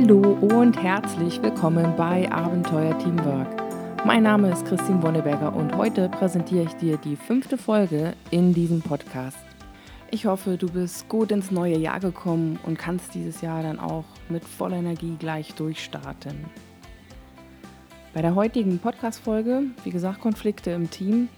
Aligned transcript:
Hallo 0.00 0.38
und 0.42 0.80
herzlich 0.80 1.42
willkommen 1.42 1.96
bei 1.96 2.30
Abenteuer 2.30 2.96
Teamwork. 3.00 3.48
Mein 4.06 4.22
Name 4.22 4.52
ist 4.52 4.64
Christine 4.64 5.02
Wonneberger 5.02 5.52
und 5.52 5.76
heute 5.76 6.08
präsentiere 6.08 6.66
ich 6.66 6.72
dir 6.74 6.98
die 6.98 7.16
fünfte 7.16 7.58
Folge 7.58 8.14
in 8.30 8.54
diesem 8.54 8.80
Podcast. 8.80 9.44
Ich 10.12 10.24
hoffe, 10.26 10.56
du 10.56 10.70
bist 10.70 11.08
gut 11.08 11.32
ins 11.32 11.50
neue 11.50 11.76
Jahr 11.76 11.98
gekommen 11.98 12.60
und 12.64 12.78
kannst 12.78 13.12
dieses 13.16 13.40
Jahr 13.40 13.64
dann 13.64 13.80
auch 13.80 14.04
mit 14.28 14.44
voller 14.44 14.76
Energie 14.76 15.16
gleich 15.18 15.54
durchstarten. 15.54 16.44
Bei 18.14 18.22
der 18.22 18.36
heutigen 18.36 18.78
Podcast-Folge, 18.78 19.64
wie 19.82 19.90
gesagt, 19.90 20.20
Konflikte 20.20 20.70
im 20.70 20.90
Team, 20.90 21.28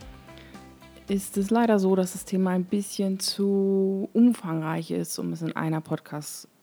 ist 1.08 1.38
es 1.38 1.48
leider 1.48 1.78
so, 1.78 1.97
dass 1.97 2.12
das 2.12 2.27
Thema 2.27 2.50
ein 2.50 2.66
bisschen 2.66 3.20
zu 3.20 4.11
umfangreich 4.12 4.91
ist, 4.91 5.19
um 5.19 5.33
es 5.33 5.41
in 5.41 5.56
einer 5.56 5.80
Podcast-Folge 5.80 6.59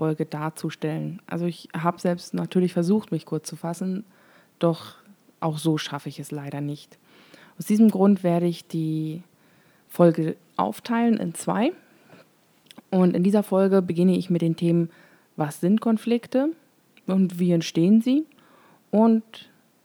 Folge 0.00 0.24
darzustellen. 0.24 1.20
Also 1.26 1.44
ich 1.44 1.68
habe 1.76 2.00
selbst 2.00 2.32
natürlich 2.32 2.72
versucht, 2.72 3.12
mich 3.12 3.26
kurz 3.26 3.46
zu 3.46 3.54
fassen, 3.54 4.04
doch 4.58 4.94
auch 5.40 5.58
so 5.58 5.76
schaffe 5.76 6.08
ich 6.08 6.18
es 6.18 6.30
leider 6.30 6.62
nicht. 6.62 6.96
Aus 7.58 7.66
diesem 7.66 7.90
Grund 7.90 8.22
werde 8.22 8.46
ich 8.46 8.66
die 8.66 9.22
Folge 9.90 10.36
aufteilen 10.56 11.18
in 11.18 11.34
zwei. 11.34 11.72
Und 12.90 13.14
in 13.14 13.22
dieser 13.22 13.42
Folge 13.42 13.82
beginne 13.82 14.16
ich 14.16 14.30
mit 14.30 14.40
den 14.40 14.56
Themen, 14.56 14.88
was 15.36 15.60
sind 15.60 15.82
Konflikte 15.82 16.48
und 17.06 17.38
wie 17.38 17.52
entstehen 17.52 18.00
sie 18.00 18.24
und 18.90 19.22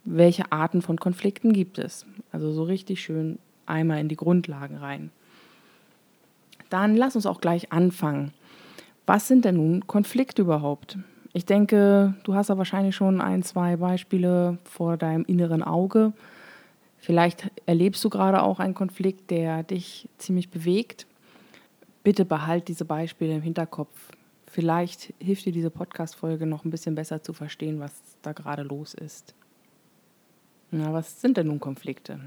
welche 0.06 0.50
Arten 0.50 0.82
von 0.82 0.98
Konflikten 0.98 1.52
gibt 1.52 1.78
es. 1.78 2.06
Also 2.32 2.54
so 2.54 2.64
richtig 2.64 3.04
schön 3.04 3.38
einmal 3.66 4.00
in 4.00 4.08
die 4.08 4.16
Grundlagen 4.16 4.78
rein. 4.78 5.12
Dann 6.70 6.96
lass 6.96 7.18
uns 7.18 7.26
auch 7.26 7.42
gleich 7.42 7.74
anfangen. 7.74 8.32
Was 9.06 9.28
sind 9.28 9.46
denn 9.46 9.56
nun 9.56 9.86
Konflikte 9.88 10.42
überhaupt? 10.42 10.98
Ich 11.34 11.46
denke, 11.46 12.16
du 12.24 12.34
hast 12.34 12.50
da 12.50 12.58
wahrscheinlich 12.58 12.96
schon 12.96 13.22
ein, 13.22 13.44
zwei 13.44 13.76
Beispiele 13.76 14.58
vor 14.64 14.98
deinem 14.98 15.26
inneren 15.26 15.62
Auge. 15.62 16.14
Vielleicht 16.98 17.52
erlebst 17.66 18.04
du 18.04 18.10
gerade 18.10 18.42
auch 18.42 18.60
einen 18.60 18.74
Konflikt, 18.74 19.30
der 19.30 19.64
dich 19.64 20.10
ziemlich 20.18 20.50
bewegt. 20.50 21.06
Bitte 22.04 22.26
behalt 22.26 22.68
diese 22.68 22.86
Beispiele 22.86 23.36
im 23.36 23.42
Hinterkopf. 23.42 24.12
Vielleicht 24.48 25.14
hilft 25.20 25.46
dir 25.46 25.52
diese 25.52 25.70
Podcast-Folge 25.70 26.46
noch 26.46 26.64
ein 26.64 26.72
bisschen 26.72 26.96
besser 26.96 27.22
zu 27.22 27.34
verstehen, 27.34 27.80
was 27.80 27.92
da 28.22 28.32
gerade 28.32 28.64
los 28.64 28.94
ist. 28.94 29.36
Na, 30.72 30.94
was 30.94 31.22
sind 31.22 31.38
denn 31.38 31.48
nun 31.48 31.60
Konflikte? 31.60 32.20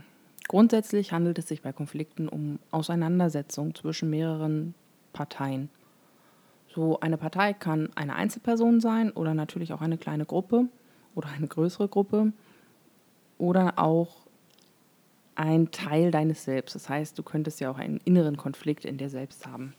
Grundsätzlich 0.46 1.12
handelt 1.12 1.38
es 1.38 1.48
sich 1.48 1.62
bei 1.62 1.72
Konflikten 1.72 2.28
um 2.28 2.58
Auseinandersetzungen 2.70 3.74
zwischen 3.74 4.10
mehreren 4.10 4.74
Parteien. 5.12 5.70
So 6.78 7.00
eine 7.00 7.18
Partei 7.18 7.54
kann 7.54 7.90
eine 7.96 8.14
Einzelperson 8.14 8.80
sein 8.80 9.10
oder 9.10 9.34
natürlich 9.34 9.72
auch 9.72 9.80
eine 9.80 9.98
kleine 9.98 10.24
Gruppe 10.24 10.68
oder 11.16 11.28
eine 11.28 11.48
größere 11.48 11.88
Gruppe 11.88 12.32
oder 13.36 13.80
auch 13.80 14.28
ein 15.34 15.72
Teil 15.72 16.12
deines 16.12 16.44
Selbst. 16.44 16.76
Das 16.76 16.88
heißt, 16.88 17.18
du 17.18 17.24
könntest 17.24 17.58
ja 17.58 17.68
auch 17.72 17.78
einen 17.78 17.98
inneren 18.04 18.36
Konflikt 18.36 18.84
in 18.84 18.96
dir 18.96 19.10
selbst 19.10 19.44
haben. 19.44 19.74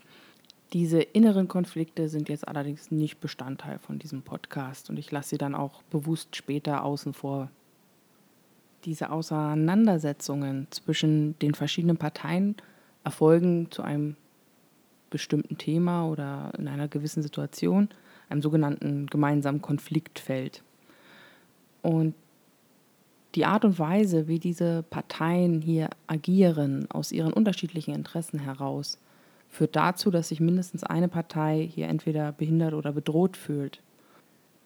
Diese 0.73 0.99
inneren 0.99 1.47
Konflikte 1.47 2.09
sind 2.09 2.27
jetzt 2.27 2.45
allerdings 2.45 2.91
nicht 2.91 3.21
Bestandteil 3.21 3.79
von 3.79 3.97
diesem 3.97 4.21
Podcast 4.21 4.89
und 4.89 4.99
ich 4.99 5.09
lasse 5.09 5.29
sie 5.29 5.37
dann 5.37 5.55
auch 5.55 5.83
bewusst 5.83 6.35
später 6.35 6.83
außen 6.83 7.13
vor. 7.13 7.49
Diese 8.83 9.09
Auseinandersetzungen 9.09 10.67
zwischen 10.69 11.39
den 11.39 11.53
verschiedenen 11.53 11.95
Parteien 11.95 12.57
erfolgen 13.05 13.71
zu 13.71 13.83
einem 13.83 14.17
bestimmten 15.09 15.57
Thema 15.57 16.07
oder 16.07 16.51
in 16.57 16.67
einer 16.67 16.87
gewissen 16.87 17.23
Situation, 17.23 17.89
einem 18.29 18.41
sogenannten 18.41 19.07
gemeinsamen 19.07 19.61
Konfliktfeld. 19.61 20.63
Und 21.81 22.13
die 23.35 23.45
Art 23.45 23.63
und 23.63 23.77
Weise, 23.77 24.27
wie 24.27 24.39
diese 24.39 24.83
Parteien 24.89 25.61
hier 25.61 25.89
agieren, 26.07 26.87
aus 26.89 27.11
ihren 27.11 27.33
unterschiedlichen 27.33 27.93
Interessen 27.93 28.39
heraus, 28.39 28.97
führt 29.49 29.75
dazu, 29.75 30.11
dass 30.11 30.29
sich 30.29 30.39
mindestens 30.39 30.83
eine 30.83 31.07
Partei 31.07 31.67
hier 31.71 31.87
entweder 31.87 32.31
behindert 32.31 32.73
oder 32.73 32.91
bedroht 32.91 33.37
fühlt. 33.37 33.81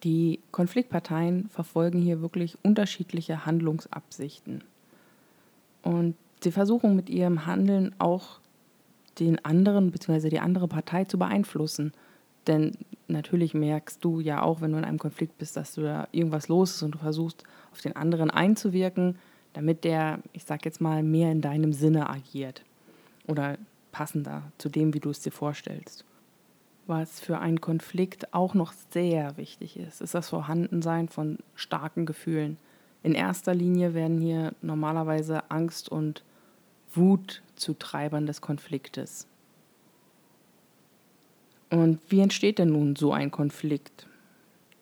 Die 0.04 0.40
Konfliktparteien 0.52 1.50
verfolgen 1.50 2.02
hier 2.02 2.22
wirklich 2.22 2.58
unterschiedliche 2.64 3.46
Handlungsabsichten. 3.46 4.64
Und 5.82 6.16
sie 6.42 6.52
versuchen 6.52 6.96
mit 6.96 7.10
ihrem 7.10 7.46
Handeln 7.46 7.96
auch 8.00 8.40
den 9.20 9.44
anderen 9.44 9.92
bzw. 9.92 10.30
die 10.30 10.40
andere 10.40 10.68
Partei 10.68 11.06
zu 11.06 11.18
beeinflussen. 11.18 11.94
Denn 12.48 12.74
natürlich 13.08 13.54
merkst 13.54 14.04
du 14.04 14.20
ja 14.20 14.42
auch, 14.42 14.62
wenn 14.62 14.72
du 14.72 14.78
in 14.78 14.86
einem 14.86 15.00
Konflikt 15.00 15.38
bist, 15.38 15.56
dass 15.56 15.76
du 15.76 15.82
da 15.82 16.08
irgendwas 16.12 16.48
los 16.48 16.76
ist 16.76 16.84
und 16.84 16.96
du 16.96 16.98
versuchst, 16.98 17.44
auf 17.72 17.82
den 17.82 17.96
anderen 17.96 18.30
einzuwirken, 18.30 19.18
damit 19.54 19.84
der, 19.84 20.20
ich 20.34 20.44
sag 20.44 20.66
jetzt 20.66 20.82
mal, 20.82 21.04
mehr 21.04 21.32
in 21.32 21.42
deinem 21.42 21.74
Sinne 21.74 22.10
agiert. 22.10 22.64
Oder 23.28 23.58
passender 23.92 24.44
zu 24.58 24.68
dem, 24.68 24.94
wie 24.94 25.00
du 25.00 25.12
es 25.12 25.22
dir 25.22 25.32
vorstellst. 25.32 26.04
Was 26.86 27.22
für 27.22 27.40
einen 27.40 27.62
Konflikt 27.62 28.34
auch 28.34 28.54
noch 28.54 28.74
sehr 28.90 29.38
wichtig 29.38 29.78
ist, 29.78 30.02
ist 30.02 30.16
das 30.16 30.30
Vorhandensein 30.30 31.08
von 31.08 31.38
starken 31.56 32.06
Gefühlen. 32.06 32.58
In 33.04 33.14
erster 33.14 33.54
Linie 33.54 33.94
werden 33.94 34.20
hier 34.20 34.54
normalerweise 34.62 35.50
Angst 35.50 35.88
und 35.88 36.24
Wut 36.96 37.42
zu 37.56 37.74
Treibern 37.74 38.26
des 38.26 38.42
Konfliktes. 38.42 39.28
Und 41.70 42.00
wie 42.10 42.20
entsteht 42.20 42.60
denn 42.60 42.70
nun 42.70 42.96
so 42.96 43.14
ein 43.14 43.32
Konflikt? 43.32 44.08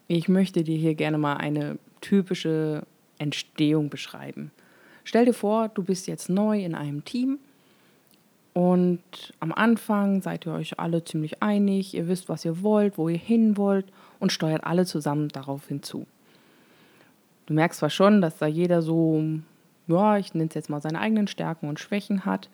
Ich 0.07 0.27
möchte 0.27 0.63
dir 0.63 0.77
hier 0.77 0.95
gerne 0.95 1.17
mal 1.17 1.35
eine 1.35 1.77
typische 2.01 2.83
Entstehung 3.17 3.89
beschreiben. 3.89 4.51
Stell 5.03 5.25
dir 5.25 5.33
vor, 5.33 5.69
du 5.69 5.83
bist 5.83 6.07
jetzt 6.07 6.29
neu 6.29 6.63
in 6.63 6.75
einem 6.75 7.05
Team 7.05 7.39
und 8.53 9.01
am 9.39 9.53
Anfang 9.53 10.21
seid 10.21 10.45
ihr 10.45 10.53
euch 10.53 10.79
alle 10.79 11.03
ziemlich 11.03 11.41
einig, 11.41 11.93
ihr 11.93 12.07
wisst, 12.07 12.27
was 12.27 12.43
ihr 12.43 12.61
wollt, 12.61 12.97
wo 12.97 13.07
ihr 13.07 13.17
hin 13.17 13.55
wollt 13.55 13.85
und 14.19 14.31
steuert 14.31 14.65
alle 14.65 14.85
zusammen 14.85 15.29
darauf 15.29 15.67
hinzu. 15.67 16.05
Du 17.45 17.53
merkst 17.53 17.79
zwar 17.79 17.89
schon, 17.89 18.21
dass 18.21 18.37
da 18.37 18.47
jeder 18.47 18.81
so 18.81 19.23
ja, 19.87 20.17
ich 20.17 20.33
nenne 20.33 20.49
es 20.49 20.55
jetzt 20.55 20.69
mal 20.69 20.81
seine 20.81 20.99
eigenen 20.99 21.27
Stärken 21.27 21.67
und 21.67 21.79
Schwächen 21.79 22.25
hat. 22.25 22.49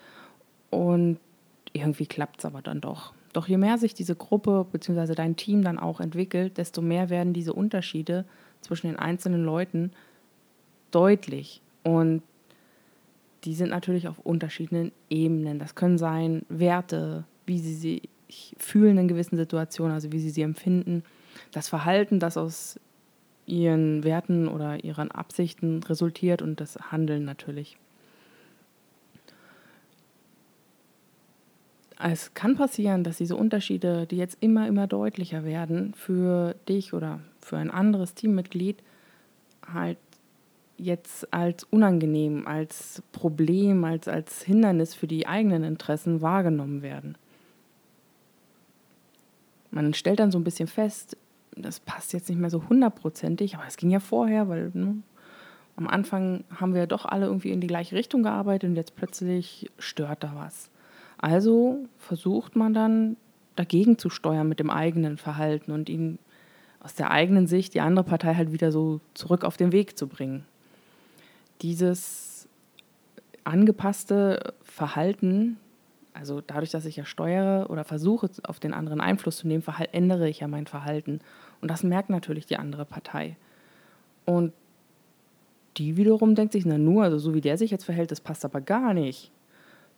Und 0.69 1.19
irgendwie 1.73 2.05
klappt 2.05 2.39
es 2.39 2.45
aber 2.45 2.61
dann 2.61 2.81
doch. 2.81 3.13
Doch 3.33 3.47
je 3.47 3.57
mehr 3.57 3.77
sich 3.77 3.93
diese 3.93 4.15
Gruppe 4.15 4.65
bzw. 4.71 5.13
dein 5.13 5.35
Team 5.35 5.63
dann 5.63 5.77
auch 5.77 5.99
entwickelt, 5.99 6.57
desto 6.57 6.81
mehr 6.81 7.09
werden 7.09 7.33
diese 7.33 7.53
Unterschiede 7.53 8.25
zwischen 8.61 8.87
den 8.87 8.97
einzelnen 8.97 9.43
Leuten 9.43 9.91
deutlich. 10.91 11.61
Und 11.83 12.23
die 13.43 13.53
sind 13.53 13.69
natürlich 13.69 14.07
auf 14.07 14.19
unterschiedlichen 14.19 14.91
Ebenen. 15.09 15.59
Das 15.59 15.75
können 15.75 15.97
sein 15.97 16.45
Werte, 16.49 17.25
wie 17.45 17.59
sie 17.59 17.75
sich 17.75 18.09
fühlen 18.57 18.97
in 18.97 19.07
gewissen 19.07 19.37
Situationen, 19.37 19.93
also 19.93 20.11
wie 20.11 20.19
sie 20.19 20.31
sie 20.31 20.41
empfinden. 20.41 21.03
Das 21.51 21.69
Verhalten, 21.69 22.19
das 22.19 22.37
aus 22.37 22.79
ihren 23.47 24.03
Werten 24.03 24.47
oder 24.47 24.83
ihren 24.83 25.09
Absichten 25.09 25.81
resultiert 25.83 26.41
und 26.41 26.61
das 26.61 26.77
Handeln 26.91 27.25
natürlich. 27.25 27.77
Es 31.99 32.35
kann 32.35 32.55
passieren, 32.55 33.03
dass 33.03 33.17
diese 33.17 33.35
Unterschiede, 33.35 34.05
die 34.05 34.17
jetzt 34.17 34.37
immer, 34.39 34.67
immer 34.67 34.85
deutlicher 34.85 35.43
werden, 35.43 35.95
für 35.95 36.55
dich 36.69 36.93
oder 36.93 37.21
für 37.41 37.57
ein 37.57 37.71
anderes 37.71 38.13
Teammitglied 38.13 38.83
halt 39.73 39.97
jetzt 40.77 41.33
als 41.33 41.63
unangenehm, 41.63 42.45
als 42.45 43.01
Problem, 43.11 43.83
als, 43.83 44.07
als 44.07 44.43
Hindernis 44.43 44.93
für 44.93 45.07
die 45.07 45.25
eigenen 45.25 45.63
Interessen 45.63 46.21
wahrgenommen 46.21 46.83
werden. 46.83 47.17
Man 49.71 49.95
stellt 49.95 50.19
dann 50.19 50.31
so 50.31 50.37
ein 50.37 50.43
bisschen 50.43 50.67
fest, 50.67 51.17
das 51.61 51.79
passt 51.79 52.13
jetzt 52.13 52.29
nicht 52.29 52.39
mehr 52.39 52.49
so 52.49 52.67
hundertprozentig, 52.69 53.55
aber 53.55 53.65
es 53.67 53.77
ging 53.77 53.89
ja 53.89 53.99
vorher, 53.99 54.49
weil 54.49 54.71
ne, 54.73 54.97
am 55.75 55.87
Anfang 55.87 56.43
haben 56.55 56.73
wir 56.73 56.81
ja 56.81 56.87
doch 56.87 57.05
alle 57.05 57.27
irgendwie 57.27 57.51
in 57.51 57.61
die 57.61 57.67
gleiche 57.67 57.95
Richtung 57.95 58.23
gearbeitet 58.23 58.69
und 58.69 58.75
jetzt 58.75 58.95
plötzlich 58.95 59.69
stört 59.77 60.23
da 60.23 60.33
was. 60.35 60.69
Also 61.17 61.85
versucht 61.97 62.55
man 62.55 62.73
dann 62.73 63.17
dagegen 63.55 63.97
zu 63.97 64.09
steuern 64.09 64.47
mit 64.47 64.59
dem 64.59 64.69
eigenen 64.69 65.17
Verhalten 65.17 65.71
und 65.71 65.89
ihn 65.89 66.19
aus 66.79 66.93
der 66.93 67.11
eigenen 67.11 67.47
Sicht 67.47 67.73
die 67.73 67.81
andere 67.81 68.05
Partei 68.05 68.35
halt 68.35 68.51
wieder 68.51 68.71
so 68.71 69.01
zurück 69.13 69.43
auf 69.43 69.57
den 69.57 69.71
Weg 69.71 69.97
zu 69.97 70.07
bringen. 70.07 70.45
Dieses 71.61 72.47
angepasste 73.43 74.53
Verhalten 74.63 75.57
also 76.17 76.41
dadurch, 76.41 76.71
dass 76.71 76.85
ich 76.85 76.95
ja 76.95 77.05
steuere 77.05 77.69
oder 77.69 77.83
versuche, 77.83 78.29
auf 78.43 78.59
den 78.59 78.73
anderen 78.73 79.01
Einfluss 79.01 79.37
zu 79.37 79.47
nehmen, 79.47 79.63
ändere 79.91 80.27
ich 80.27 80.39
ja 80.39 80.47
mein 80.47 80.65
Verhalten. 80.65 81.19
Und 81.61 81.69
das 81.69 81.83
merkt 81.83 82.09
natürlich 82.09 82.45
die 82.45 82.57
andere 82.57 82.85
Partei. 82.85 83.35
Und 84.25 84.53
die 85.77 85.97
wiederum 85.97 86.35
denkt 86.35 86.53
sich, 86.53 86.65
na 86.65 86.77
nur, 86.77 87.03
also 87.03 87.19
so 87.19 87.33
wie 87.33 87.41
der 87.41 87.57
sich 87.57 87.71
jetzt 87.71 87.85
verhält, 87.85 88.11
das 88.11 88.21
passt 88.21 88.45
aber 88.45 88.61
gar 88.61 88.93
nicht. 88.93 89.31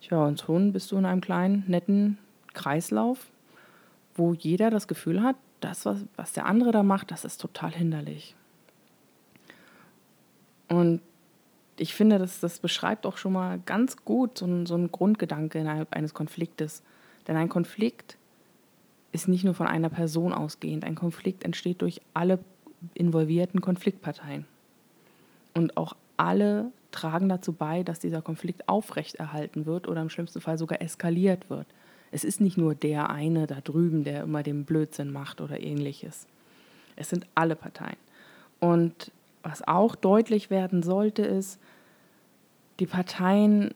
Tja, 0.00 0.24
und 0.24 0.40
schon 0.40 0.72
bist 0.72 0.92
du 0.92 0.96
in 0.96 1.04
einem 1.04 1.20
kleinen, 1.20 1.64
netten 1.66 2.18
Kreislauf, 2.54 3.26
wo 4.14 4.34
jeder 4.34 4.70
das 4.70 4.88
Gefühl 4.88 5.22
hat, 5.22 5.36
das, 5.60 5.84
was, 5.84 6.04
was 6.16 6.32
der 6.32 6.46
andere 6.46 6.72
da 6.72 6.82
macht, 6.82 7.10
das 7.10 7.24
ist 7.24 7.38
total 7.38 7.72
hinderlich. 7.72 8.34
Und 10.68 11.00
ich 11.76 11.94
finde, 11.94 12.18
das, 12.18 12.40
das 12.40 12.58
beschreibt 12.58 13.06
auch 13.06 13.16
schon 13.16 13.32
mal 13.32 13.58
ganz 13.66 13.96
gut 14.04 14.38
so 14.38 14.46
ein, 14.46 14.66
so 14.66 14.74
ein 14.76 14.92
Grundgedanke 14.92 15.58
innerhalb 15.58 15.94
eines 15.94 16.14
Konfliktes. 16.14 16.82
Denn 17.26 17.36
ein 17.36 17.48
Konflikt 17.48 18.16
ist 19.12 19.28
nicht 19.28 19.44
nur 19.44 19.54
von 19.54 19.66
einer 19.66 19.88
Person 19.88 20.32
ausgehend. 20.32 20.84
Ein 20.84 20.94
Konflikt 20.94 21.44
entsteht 21.44 21.82
durch 21.82 22.00
alle 22.14 22.38
involvierten 22.94 23.60
Konfliktparteien. 23.60 24.46
Und 25.54 25.76
auch 25.76 25.94
alle 26.16 26.70
tragen 26.92 27.28
dazu 27.28 27.52
bei, 27.52 27.82
dass 27.82 27.98
dieser 27.98 28.22
Konflikt 28.22 28.68
aufrechterhalten 28.68 29.66
wird 29.66 29.88
oder 29.88 30.02
im 30.02 30.10
schlimmsten 30.10 30.40
Fall 30.40 30.58
sogar 30.58 30.80
eskaliert 30.80 31.50
wird. 31.50 31.66
Es 32.12 32.24
ist 32.24 32.40
nicht 32.40 32.56
nur 32.56 32.74
der 32.74 33.10
eine 33.10 33.46
da 33.46 33.60
drüben, 33.60 34.04
der 34.04 34.22
immer 34.22 34.42
den 34.42 34.64
Blödsinn 34.64 35.12
macht 35.12 35.40
oder 35.40 35.60
ähnliches. 35.60 36.26
Es 36.96 37.08
sind 37.08 37.26
alle 37.34 37.56
Parteien. 37.56 37.96
Und 38.58 39.12
was 39.42 39.66
auch 39.66 39.94
deutlich 39.94 40.50
werden 40.50 40.82
sollte, 40.82 41.22
ist, 41.22 41.58
die 42.78 42.86
Parteien 42.86 43.74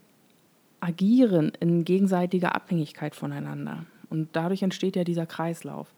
agieren 0.80 1.52
in 1.60 1.84
gegenseitiger 1.84 2.54
Abhängigkeit 2.54 3.14
voneinander. 3.14 3.86
Und 4.10 4.28
dadurch 4.32 4.62
entsteht 4.62 4.96
ja 4.96 5.04
dieser 5.04 5.26
Kreislauf. 5.26 5.92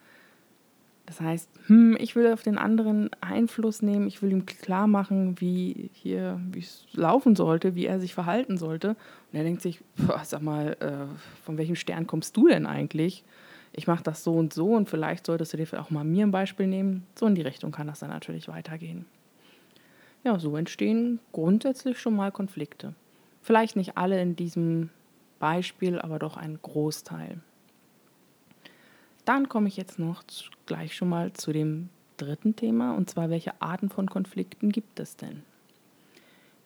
Das 1.06 1.20
heißt, 1.20 1.48
hm, 1.68 1.96
ich 2.00 2.16
will 2.16 2.32
auf 2.32 2.42
den 2.42 2.58
anderen 2.58 3.10
Einfluss 3.20 3.80
nehmen, 3.80 4.08
ich 4.08 4.22
will 4.22 4.32
ihm 4.32 4.44
klar 4.44 4.88
machen, 4.88 5.40
wie 5.40 5.90
hier, 5.94 6.40
es 6.58 6.84
laufen 6.92 7.36
sollte, 7.36 7.76
wie 7.76 7.86
er 7.86 8.00
sich 8.00 8.12
verhalten 8.12 8.58
sollte. 8.58 8.90
Und 8.90 9.38
er 9.38 9.44
denkt 9.44 9.62
sich, 9.62 9.80
sag 10.24 10.42
mal, 10.42 10.76
äh, 10.80 11.06
von 11.44 11.58
welchem 11.58 11.76
Stern 11.76 12.08
kommst 12.08 12.36
du 12.36 12.48
denn 12.48 12.66
eigentlich? 12.66 13.24
Ich 13.72 13.86
mache 13.86 14.02
das 14.02 14.24
so 14.24 14.34
und 14.34 14.52
so 14.52 14.74
und 14.74 14.90
vielleicht 14.90 15.26
solltest 15.26 15.52
du 15.52 15.58
dir 15.58 15.80
auch 15.80 15.90
mal 15.90 16.02
mir 16.02 16.26
ein 16.26 16.32
Beispiel 16.32 16.66
nehmen. 16.66 17.06
So 17.14 17.26
in 17.26 17.34
die 17.34 17.42
Richtung 17.42 17.70
kann 17.70 17.86
das 17.86 18.00
dann 18.00 18.10
natürlich 18.10 18.48
weitergehen. 18.48 19.04
Ja, 20.24 20.40
so 20.40 20.56
entstehen 20.56 21.20
grundsätzlich 21.30 22.00
schon 22.00 22.16
mal 22.16 22.32
Konflikte. 22.32 22.94
Vielleicht 23.42 23.76
nicht 23.76 23.96
alle 23.96 24.20
in 24.20 24.34
diesem 24.34 24.90
Beispiel, 25.38 26.00
aber 26.00 26.18
doch 26.18 26.36
ein 26.36 26.58
Großteil. 26.60 27.38
Dann 29.26 29.50
komme 29.50 29.68
ich 29.68 29.76
jetzt 29.76 29.98
noch 29.98 30.22
gleich 30.64 30.96
schon 30.96 31.10
mal 31.10 31.32
zu 31.34 31.52
dem 31.52 31.90
dritten 32.16 32.56
Thema, 32.56 32.94
und 32.94 33.10
zwar 33.10 33.28
welche 33.28 33.60
Arten 33.60 33.90
von 33.90 34.08
Konflikten 34.08 34.70
gibt 34.70 34.98
es 35.00 35.16
denn? 35.16 35.42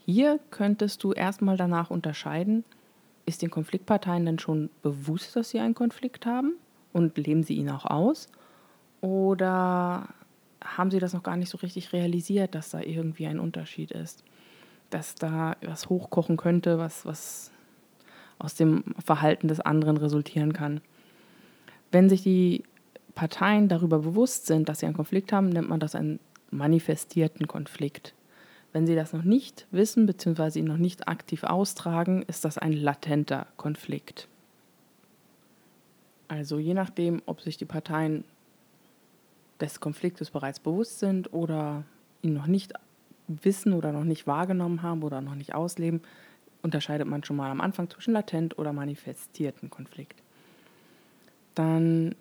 Hier 0.04 0.38
könntest 0.50 1.02
du 1.02 1.12
erstmal 1.12 1.56
danach 1.56 1.90
unterscheiden, 1.90 2.64
ist 3.26 3.42
den 3.42 3.50
Konfliktparteien 3.50 4.26
denn 4.26 4.38
schon 4.38 4.70
bewusst, 4.82 5.36
dass 5.36 5.50
sie 5.50 5.58
einen 5.58 5.74
Konflikt 5.74 6.26
haben 6.26 6.52
und 6.92 7.16
leben 7.16 7.44
sie 7.44 7.54
ihn 7.54 7.70
auch 7.70 7.86
aus? 7.86 8.28
Oder 9.00 10.08
haben 10.62 10.90
sie 10.90 10.98
das 10.98 11.14
noch 11.14 11.22
gar 11.22 11.36
nicht 11.36 11.48
so 11.48 11.58
richtig 11.58 11.92
realisiert, 11.92 12.54
dass 12.54 12.70
da 12.70 12.80
irgendwie 12.80 13.26
ein 13.26 13.40
Unterschied 13.40 13.90
ist? 13.90 14.22
Dass 14.90 15.14
da 15.14 15.56
was 15.62 15.88
hochkochen 15.88 16.36
könnte, 16.36 16.78
was, 16.78 17.06
was 17.06 17.52
aus 18.38 18.54
dem 18.54 18.84
Verhalten 19.02 19.48
des 19.48 19.60
anderen 19.60 19.96
resultieren 19.96 20.52
kann. 20.52 20.80
Wenn 21.90 22.08
sich 22.08 22.22
die 22.22 22.62
Parteien 23.14 23.68
darüber 23.68 23.98
bewusst 23.98 24.46
sind, 24.46 24.68
dass 24.68 24.80
sie 24.80 24.86
einen 24.86 24.94
Konflikt 24.94 25.32
haben, 25.32 25.48
nennt 25.48 25.68
man 25.68 25.80
das 25.80 25.94
einen 25.94 26.20
manifestierten 26.50 27.46
Konflikt. 27.46 28.14
Wenn 28.72 28.86
sie 28.86 28.94
das 28.94 29.12
noch 29.12 29.24
nicht 29.24 29.66
wissen 29.72 30.06
bzw. 30.06 30.60
ihn 30.60 30.66
noch 30.66 30.76
nicht 30.76 31.08
aktiv 31.08 31.42
austragen, 31.44 32.22
ist 32.22 32.44
das 32.44 32.56
ein 32.56 32.72
latenter 32.72 33.46
Konflikt. 33.56 34.28
Also 36.28 36.58
je 36.58 36.74
nachdem, 36.74 37.22
ob 37.26 37.40
sich 37.40 37.56
die 37.56 37.64
Parteien 37.64 38.22
des 39.60 39.80
Konfliktes 39.80 40.30
bereits 40.30 40.60
bewusst 40.60 41.00
sind 41.00 41.32
oder 41.32 41.82
ihn 42.22 42.34
noch 42.34 42.46
nicht 42.46 42.72
wissen 43.26 43.72
oder 43.72 43.90
noch 43.92 44.04
nicht 44.04 44.28
wahrgenommen 44.28 44.82
haben 44.82 45.02
oder 45.02 45.20
noch 45.20 45.34
nicht 45.34 45.54
ausleben, 45.54 46.00
unterscheidet 46.62 47.08
man 47.08 47.24
schon 47.24 47.36
mal 47.36 47.50
am 47.50 47.60
Anfang 47.60 47.90
zwischen 47.90 48.12
latent 48.12 48.58
oder 48.58 48.72
manifestierten 48.72 49.70
Konflikt 49.70 50.22
dann 51.60 52.14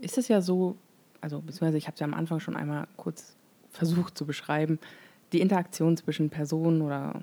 ist 0.00 0.18
es 0.18 0.28
ja 0.28 0.40
so, 0.40 0.76
also 1.20 1.40
beziehungsweise 1.40 1.78
ich 1.78 1.86
habe 1.86 1.94
es 1.94 2.00
ja 2.00 2.06
am 2.06 2.14
Anfang 2.14 2.38
schon 2.38 2.54
einmal 2.54 2.86
kurz 2.96 3.34
versucht 3.70 4.16
zu 4.16 4.24
beschreiben, 4.24 4.78
die 5.32 5.40
Interaktion 5.40 5.96
zwischen 5.96 6.30
Personen 6.30 6.80
oder 6.80 7.20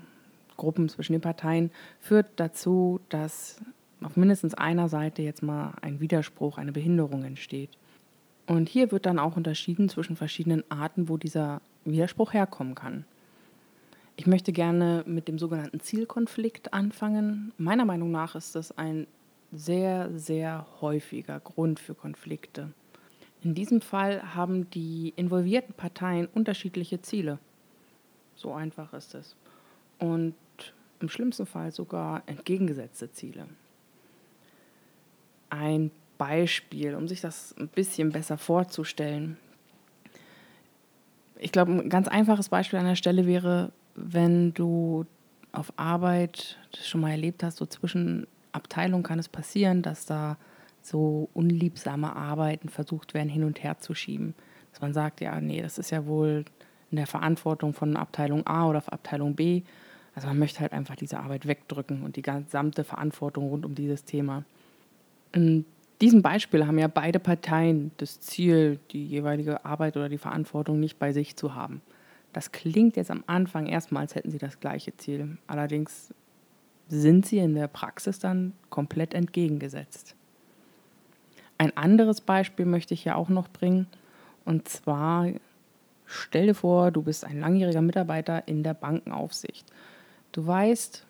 Gruppen 0.58 0.90
zwischen 0.90 1.12
den 1.12 1.22
Parteien 1.22 1.70
führt 1.98 2.26
dazu, 2.36 3.00
dass 3.08 3.62
auf 4.02 4.16
mindestens 4.16 4.52
einer 4.52 4.90
Seite 4.90 5.22
jetzt 5.22 5.42
mal 5.42 5.72
ein 5.80 5.98
Widerspruch, 6.00 6.58
eine 6.58 6.72
Behinderung 6.72 7.24
entsteht. 7.24 7.70
Und 8.46 8.68
hier 8.68 8.92
wird 8.92 9.06
dann 9.06 9.18
auch 9.18 9.36
unterschieden 9.36 9.88
zwischen 9.88 10.14
verschiedenen 10.14 10.64
Arten, 10.68 11.08
wo 11.08 11.16
dieser 11.16 11.62
Widerspruch 11.86 12.34
herkommen 12.34 12.74
kann. 12.74 13.06
Ich 14.16 14.26
möchte 14.26 14.52
gerne 14.52 15.04
mit 15.06 15.26
dem 15.26 15.38
sogenannten 15.38 15.80
Zielkonflikt 15.80 16.74
anfangen. 16.74 17.52
Meiner 17.56 17.86
Meinung 17.86 18.10
nach 18.10 18.34
ist 18.34 18.56
das 18.56 18.76
ein 18.76 19.06
sehr, 19.52 20.10
sehr 20.18 20.66
häufiger 20.80 21.38
Grund 21.40 21.78
für 21.78 21.94
Konflikte. 21.94 22.72
In 23.42 23.54
diesem 23.54 23.80
Fall 23.80 24.34
haben 24.34 24.70
die 24.70 25.12
involvierten 25.16 25.74
Parteien 25.74 26.26
unterschiedliche 26.26 27.02
Ziele. 27.02 27.38
So 28.34 28.54
einfach 28.54 28.92
ist 28.94 29.14
es. 29.14 29.36
Und 29.98 30.34
im 31.00 31.08
schlimmsten 31.08 31.46
Fall 31.46 31.72
sogar 31.72 32.22
entgegengesetzte 32.26 33.10
Ziele. 33.12 33.46
Ein 35.50 35.90
Beispiel, 36.18 36.94
um 36.94 37.08
sich 37.08 37.20
das 37.20 37.54
ein 37.58 37.68
bisschen 37.68 38.10
besser 38.10 38.38
vorzustellen. 38.38 39.36
Ich 41.38 41.50
glaube, 41.50 41.72
ein 41.72 41.88
ganz 41.88 42.06
einfaches 42.06 42.48
Beispiel 42.48 42.78
an 42.78 42.86
der 42.86 42.94
Stelle 42.94 43.26
wäre, 43.26 43.72
wenn 43.96 44.54
du 44.54 45.04
auf 45.50 45.72
Arbeit 45.76 46.58
das 46.70 46.86
schon 46.86 47.00
mal 47.00 47.10
erlebt 47.10 47.42
hast, 47.42 47.58
so 47.58 47.66
zwischen 47.66 48.28
Abteilung 48.52 49.02
kann 49.02 49.18
es 49.18 49.28
passieren, 49.28 49.82
dass 49.82 50.06
da 50.06 50.36
so 50.82 51.28
unliebsame 51.34 52.14
Arbeiten 52.14 52.68
versucht 52.68 53.14
werden, 53.14 53.28
hin 53.28 53.44
und 53.44 53.62
her 53.62 53.78
zu 53.78 53.94
schieben. 53.94 54.34
Dass 54.72 54.80
man 54.80 54.92
sagt, 54.92 55.20
ja, 55.20 55.40
nee, 55.40 55.62
das 55.62 55.78
ist 55.78 55.90
ja 55.90 56.06
wohl 56.06 56.44
in 56.90 56.96
der 56.96 57.06
Verantwortung 57.06 57.72
von 57.72 57.96
Abteilung 57.96 58.46
A 58.46 58.68
oder 58.68 58.82
Abteilung 58.86 59.34
B. 59.34 59.62
Also 60.14 60.28
man 60.28 60.38
möchte 60.38 60.60
halt 60.60 60.72
einfach 60.72 60.96
diese 60.96 61.18
Arbeit 61.20 61.46
wegdrücken 61.46 62.02
und 62.02 62.16
die 62.16 62.22
gesamte 62.22 62.84
Verantwortung 62.84 63.48
rund 63.48 63.64
um 63.64 63.74
dieses 63.74 64.04
Thema. 64.04 64.44
In 65.32 65.64
diesem 66.00 66.20
Beispiel 66.20 66.66
haben 66.66 66.78
ja 66.78 66.88
beide 66.88 67.18
Parteien 67.18 67.92
das 67.96 68.20
Ziel, 68.20 68.78
die 68.90 69.06
jeweilige 69.06 69.64
Arbeit 69.64 69.96
oder 69.96 70.08
die 70.08 70.18
Verantwortung 70.18 70.80
nicht 70.80 70.98
bei 70.98 71.12
sich 71.12 71.36
zu 71.36 71.54
haben. 71.54 71.80
Das 72.32 72.52
klingt 72.52 72.96
jetzt 72.96 73.10
am 73.10 73.24
Anfang 73.26 73.66
erstmal, 73.66 74.02
als 74.02 74.14
hätten 74.14 74.30
sie 74.30 74.38
das 74.38 74.58
gleiche 74.60 74.96
Ziel. 74.96 75.38
Allerdings 75.46 76.12
sind 76.88 77.26
sie 77.26 77.38
in 77.38 77.54
der 77.54 77.68
Praxis 77.68 78.18
dann 78.18 78.52
komplett 78.70 79.14
entgegengesetzt. 79.14 80.14
Ein 81.58 81.76
anderes 81.76 82.20
Beispiel 82.20 82.66
möchte 82.66 82.94
ich 82.94 83.04
ja 83.04 83.14
auch 83.14 83.28
noch 83.28 83.48
bringen. 83.48 83.86
Und 84.44 84.68
zwar 84.68 85.28
stell 86.06 86.46
dir 86.46 86.54
vor, 86.54 86.90
du 86.90 87.02
bist 87.02 87.24
ein 87.24 87.40
langjähriger 87.40 87.82
Mitarbeiter 87.82 88.46
in 88.48 88.62
der 88.62 88.74
Bankenaufsicht. 88.74 89.64
Du 90.32 90.46
weißt, 90.46 91.06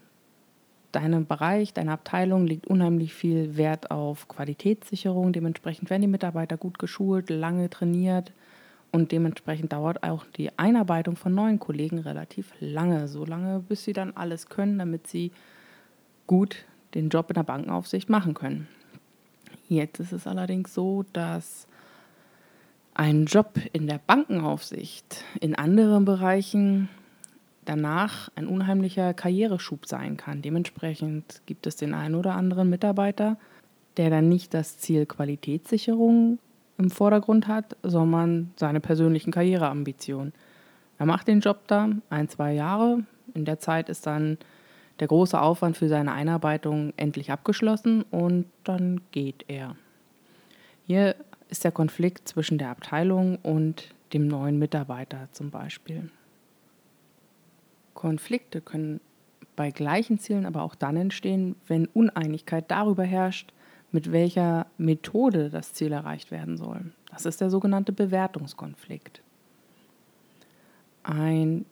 deinem 0.92 1.26
Bereich, 1.26 1.72
deine 1.72 1.92
Abteilung 1.92 2.46
legt 2.46 2.66
unheimlich 2.66 3.14
viel 3.14 3.56
Wert 3.56 3.90
auf 3.90 4.28
Qualitätssicherung. 4.28 5.32
Dementsprechend 5.32 5.90
werden 5.90 6.02
die 6.02 6.08
Mitarbeiter 6.08 6.56
gut 6.56 6.78
geschult, 6.78 7.30
lange 7.30 7.70
trainiert 7.70 8.32
und 8.92 9.10
dementsprechend 9.10 9.72
dauert 9.72 10.02
auch 10.02 10.26
die 10.36 10.56
Einarbeitung 10.58 11.16
von 11.16 11.34
neuen 11.34 11.58
Kollegen 11.58 11.98
relativ 11.98 12.52
lange, 12.60 13.08
so 13.08 13.24
lange, 13.24 13.60
bis 13.60 13.84
sie 13.84 13.94
dann 13.94 14.12
alles 14.14 14.48
können, 14.48 14.78
damit 14.78 15.06
sie 15.06 15.32
gut 16.26 16.64
den 16.94 17.08
Job 17.08 17.30
in 17.30 17.34
der 17.34 17.42
Bankenaufsicht 17.42 18.08
machen 18.08 18.34
können. 18.34 18.68
Jetzt 19.68 20.00
ist 20.00 20.12
es 20.12 20.26
allerdings 20.26 20.74
so, 20.74 21.04
dass 21.12 21.66
ein 22.94 23.24
Job 23.24 23.58
in 23.72 23.86
der 23.86 24.00
Bankenaufsicht 24.06 25.24
in 25.40 25.54
anderen 25.54 26.04
Bereichen 26.04 26.88
danach 27.64 28.28
ein 28.34 28.46
unheimlicher 28.46 29.14
Karriereschub 29.14 29.86
sein 29.86 30.16
kann. 30.16 30.42
Dementsprechend 30.42 31.42
gibt 31.46 31.66
es 31.66 31.76
den 31.76 31.94
einen 31.94 32.14
oder 32.14 32.34
anderen 32.34 32.68
Mitarbeiter, 32.68 33.38
der 33.96 34.10
dann 34.10 34.28
nicht 34.28 34.52
das 34.52 34.78
Ziel 34.78 35.06
Qualitätssicherung 35.06 36.38
im 36.78 36.90
Vordergrund 36.90 37.46
hat, 37.46 37.76
sondern 37.82 38.52
seine 38.56 38.80
persönlichen 38.80 39.30
Karriereambitionen. 39.30 40.32
Er 40.98 41.06
macht 41.06 41.28
den 41.28 41.40
Job 41.40 41.60
da 41.66 41.88
ein, 42.10 42.28
zwei 42.28 42.52
Jahre. 42.52 43.04
In 43.34 43.44
der 43.44 43.58
Zeit 43.58 43.88
ist 43.88 44.06
dann 44.06 44.38
der 45.00 45.08
große 45.08 45.40
Aufwand 45.40 45.76
für 45.76 45.88
seine 45.88 46.12
Einarbeitung 46.12 46.92
endlich 46.96 47.30
abgeschlossen 47.30 48.02
und 48.10 48.46
dann 48.64 49.00
geht 49.10 49.44
er. 49.48 49.76
Hier 50.86 51.16
ist 51.48 51.64
der 51.64 51.72
Konflikt 51.72 52.28
zwischen 52.28 52.58
der 52.58 52.70
Abteilung 52.70 53.36
und 53.42 53.94
dem 54.12 54.28
neuen 54.28 54.58
Mitarbeiter 54.58 55.28
zum 55.32 55.50
Beispiel. 55.50 56.10
Konflikte 57.94 58.60
können 58.60 59.00
bei 59.54 59.70
gleichen 59.70 60.18
Zielen 60.18 60.46
aber 60.46 60.62
auch 60.62 60.74
dann 60.74 60.96
entstehen, 60.96 61.56
wenn 61.66 61.86
Uneinigkeit 61.86 62.70
darüber 62.70 63.04
herrscht, 63.04 63.52
mit 63.90 64.10
welcher 64.10 64.66
Methode 64.78 65.50
das 65.50 65.74
Ziel 65.74 65.92
erreicht 65.92 66.30
werden 66.30 66.56
soll. 66.56 66.92
Das 67.10 67.26
ist 67.26 67.40
der 67.40 67.50
sogenannte 67.50 67.92
Bewertungskonflikt. 67.92 69.22
Ein 71.02 71.66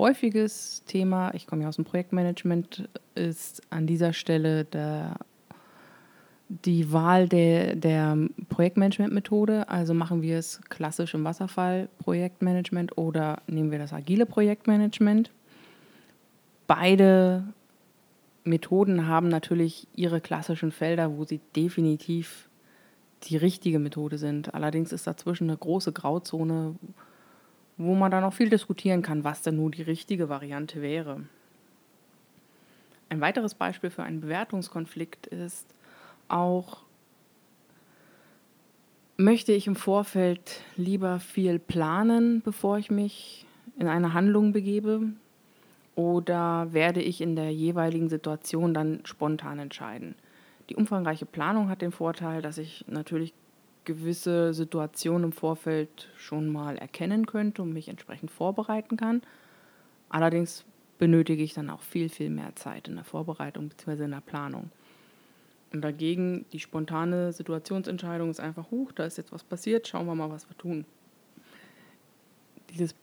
häufiges 0.00 0.82
Thema, 0.86 1.32
ich 1.34 1.46
komme 1.46 1.62
ja 1.62 1.68
aus 1.68 1.76
dem 1.76 1.84
Projektmanagement, 1.84 2.88
ist 3.14 3.62
an 3.70 3.86
dieser 3.86 4.12
Stelle 4.12 4.64
der, 4.64 5.16
die 6.48 6.92
Wahl 6.92 7.28
der, 7.28 7.76
der 7.76 8.16
Projektmanagement-Methode. 8.48 9.68
Also 9.68 9.94
machen 9.94 10.22
wir 10.22 10.38
es 10.38 10.60
klassisch 10.68 11.14
im 11.14 11.24
Wasserfall-Projektmanagement 11.24 12.98
oder 12.98 13.42
nehmen 13.46 13.70
wir 13.70 13.78
das 13.78 13.92
agile 13.92 14.26
Projektmanagement. 14.26 15.30
Beide 16.66 17.44
Methoden 18.42 19.06
haben 19.06 19.28
natürlich 19.28 19.86
ihre 19.94 20.20
klassischen 20.20 20.72
Felder, 20.72 21.16
wo 21.16 21.24
sie 21.24 21.40
definitiv 21.54 22.48
die 23.24 23.36
richtige 23.36 23.78
Methode 23.78 24.18
sind. 24.18 24.54
Allerdings 24.54 24.92
ist 24.92 25.06
dazwischen 25.06 25.50
eine 25.50 25.58
große 25.58 25.92
Grauzone, 25.92 26.76
wo 27.82 27.94
man 27.94 28.10
dann 28.10 28.24
auch 28.24 28.34
viel 28.34 28.50
diskutieren 28.50 29.00
kann, 29.00 29.24
was 29.24 29.40
denn 29.40 29.56
nun 29.56 29.72
die 29.72 29.82
richtige 29.82 30.28
Variante 30.28 30.82
wäre. 30.82 31.22
Ein 33.08 33.22
weiteres 33.22 33.54
Beispiel 33.54 33.88
für 33.88 34.02
einen 34.02 34.20
Bewertungskonflikt 34.20 35.26
ist 35.28 35.66
auch, 36.28 36.82
möchte 39.16 39.52
ich 39.52 39.66
im 39.66 39.76
Vorfeld 39.76 40.62
lieber 40.76 41.20
viel 41.20 41.58
planen, 41.58 42.42
bevor 42.42 42.76
ich 42.76 42.90
mich 42.90 43.46
in 43.78 43.88
eine 43.88 44.12
Handlung 44.12 44.52
begebe, 44.52 45.12
oder 45.94 46.72
werde 46.72 47.00
ich 47.00 47.20
in 47.20 47.34
der 47.34 47.50
jeweiligen 47.52 48.10
Situation 48.10 48.74
dann 48.74 49.00
spontan 49.04 49.58
entscheiden? 49.58 50.14
Die 50.68 50.76
umfangreiche 50.76 51.26
Planung 51.26 51.70
hat 51.70 51.80
den 51.80 51.92
Vorteil, 51.92 52.42
dass 52.42 52.58
ich 52.58 52.84
natürlich 52.88 53.32
gewisse 53.84 54.54
Situationen 54.54 55.24
im 55.24 55.32
Vorfeld 55.32 56.08
schon 56.16 56.48
mal 56.48 56.76
erkennen 56.76 57.26
könnte 57.26 57.62
und 57.62 57.72
mich 57.72 57.88
entsprechend 57.88 58.30
vorbereiten 58.30 58.96
kann. 58.96 59.22
Allerdings 60.08 60.64
benötige 60.98 61.42
ich 61.42 61.54
dann 61.54 61.70
auch 61.70 61.80
viel, 61.80 62.08
viel 62.08 62.30
mehr 62.30 62.54
Zeit 62.56 62.88
in 62.88 62.96
der 62.96 63.04
Vorbereitung 63.04 63.68
bzw. 63.68 64.04
in 64.04 64.10
der 64.10 64.20
Planung. 64.20 64.70
Und 65.72 65.82
dagegen 65.82 66.46
die 66.52 66.58
spontane 66.58 67.32
Situationsentscheidung 67.32 68.30
ist 68.30 68.40
einfach, 68.40 68.70
hoch, 68.70 68.92
da 68.92 69.04
ist 69.04 69.18
jetzt 69.18 69.32
was 69.32 69.44
passiert, 69.44 69.86
schauen 69.86 70.06
wir 70.06 70.14
mal, 70.14 70.30
was 70.30 70.48
wir 70.48 70.58
tun. 70.58 70.84
Dieses 72.70 72.94